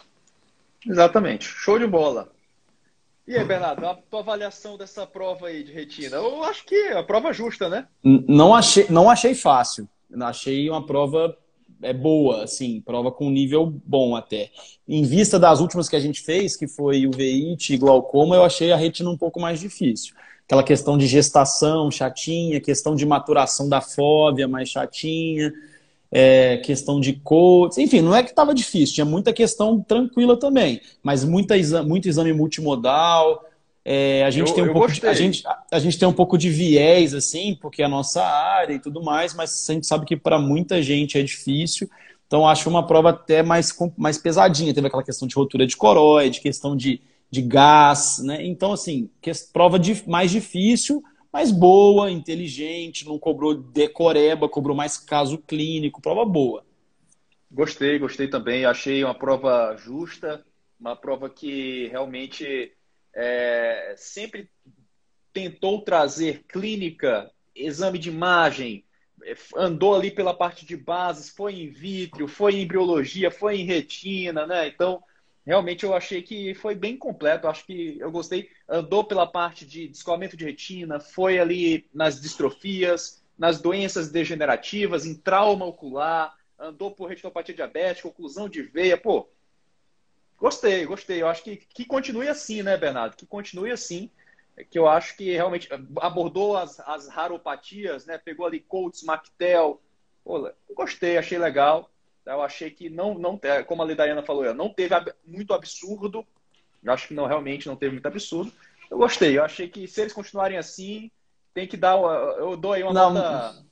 [0.85, 1.45] Exatamente.
[1.45, 2.29] Show de bola.
[3.27, 6.15] E aí, Bernardo, a tua avaliação dessa prova aí de retina?
[6.15, 7.85] Eu acho que é a prova justa, né?
[8.01, 9.89] Não achei, não achei fácil.
[10.21, 11.35] Achei uma prova
[11.81, 14.49] é boa, assim, prova com nível bom até.
[14.87, 18.43] Em vista das últimas que a gente fez, que foi o VIT e glaucoma, eu
[18.43, 20.13] achei a retina um pouco mais difícil.
[20.45, 25.53] Aquela questão de gestação chatinha, questão de maturação da fóbia mais chatinha,
[26.11, 30.79] é, questão de cores, enfim, não é que estava difícil, tinha muita questão tranquila também,
[31.03, 33.43] mas muita muito exame multimodal,
[33.89, 36.37] é, a, gente eu, tem um pouco de, a, gente, a gente tem um pouco
[36.37, 40.05] de viés, assim, porque é a nossa área e tudo mais, mas a gente sabe
[40.05, 41.89] que para muita gente é difícil.
[42.25, 44.73] Então, acho uma prova até mais, mais pesadinha.
[44.73, 46.99] Teve aquela questão de rotura de coroide, questão de,
[47.31, 48.45] de gás, né?
[48.45, 51.01] Então, assim, que, prova de, mais difícil,
[51.31, 56.61] mas boa, inteligente, não cobrou decoreba, cobrou mais caso clínico, prova boa.
[57.49, 58.65] Gostei, gostei também.
[58.65, 60.45] Achei uma prova justa,
[60.77, 62.73] uma prova que realmente
[63.17, 64.47] é, sempre
[65.33, 68.85] tentou trazer clínica, exame de imagem,
[69.55, 74.45] andou ali pela parte de bases, foi em vítreo, foi em embriologia, foi em retina,
[74.45, 74.67] né?
[74.67, 75.03] Então,
[75.43, 77.47] realmente eu achei que foi bem completo.
[77.47, 78.49] Acho que eu gostei.
[78.69, 85.15] Andou pela parte de descolamento de retina, foi ali nas distrofias, nas doenças degenerativas, em
[85.15, 88.95] trauma ocular, andou por retinopatia diabética, oclusão de veia.
[88.95, 89.27] Pô,
[90.37, 91.21] gostei, gostei.
[91.21, 93.15] Eu acho que, que continue assim, né, Bernardo?
[93.15, 94.09] Que continue assim.
[94.71, 95.69] Que eu acho que realmente
[96.01, 98.17] abordou as, as raropatias, né?
[98.17, 99.81] Pegou ali Coates, Mactel.
[100.23, 101.89] Pô, gostei, achei legal.
[102.25, 104.93] Eu achei que não, não como a Lidaiana falou, não teve
[105.25, 106.25] muito absurdo.
[106.83, 108.51] Eu acho que não realmente não teve muito absurdo.
[108.89, 109.37] Eu gostei.
[109.37, 111.11] Eu achei que se eles continuarem assim,
[111.53, 111.97] tem que dar.
[112.37, 113.65] Eu dou aí uma não, nota.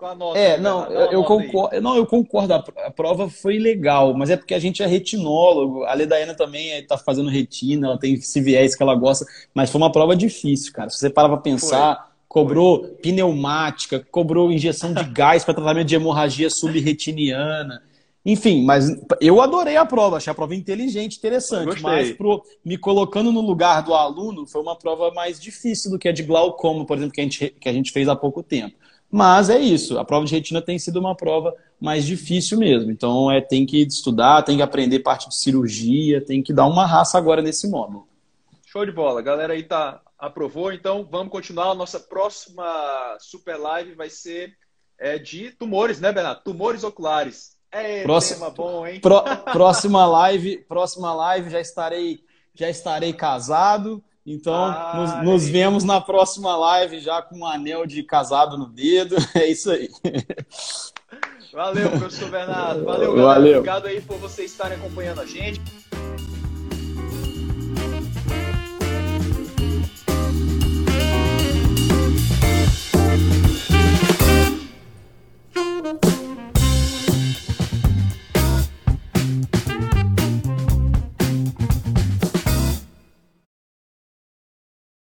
[0.00, 0.38] Qual a nota?
[0.38, 1.78] É, não, eu, eu concordo.
[1.82, 2.54] Não, eu concordo.
[2.54, 5.84] A prova foi legal, mas é porque a gente é retinólogo.
[5.84, 9.78] A Ledaiana também está fazendo retina, ela tem esse viés que ela gosta, mas foi
[9.78, 10.88] uma prova difícil, cara.
[10.88, 11.96] Se você parar para pensar.
[11.96, 17.82] Foi cobrou pneumática, cobrou injeção de gás para tratamento de hemorragia subretiniana.
[18.24, 18.86] Enfim, mas
[19.20, 21.82] eu adorei a prova, achei a prova inteligente, interessante.
[21.82, 26.08] Mas pro, me colocando no lugar do aluno, foi uma prova mais difícil do que
[26.08, 28.76] a de glaucoma, por exemplo, que a gente, que a gente fez há pouco tempo.
[29.10, 32.90] Mas é isso, a prova de retina tem sido uma prova mais difícil mesmo.
[32.90, 36.86] Então é, tem que estudar, tem que aprender parte de cirurgia, tem que dar uma
[36.86, 38.06] raça agora nesse módulo.
[38.66, 39.18] Show de bola.
[39.18, 41.70] A galera aí tá aprovou, então vamos continuar.
[41.70, 44.54] A nossa próxima super live vai ser
[44.98, 46.42] é, de tumores, né, Bernardo?
[46.44, 47.56] Tumores oculares.
[47.72, 49.00] É próxima, tema bom, hein?
[49.00, 49.22] Pró,
[49.52, 52.20] próxima live, próxima live já estarei
[52.54, 54.02] já estarei casado.
[54.26, 55.50] Então, ah, nos, é nos é.
[55.50, 59.16] vemos na próxima live já com um anel de casado no dedo.
[59.34, 59.88] É isso aí.
[61.52, 62.84] Valeu, professor Bernardo.
[62.84, 63.34] Valeu, galera.
[63.34, 63.58] Valeu.
[63.58, 65.60] Obrigado aí por vocês estarem acompanhando a gente.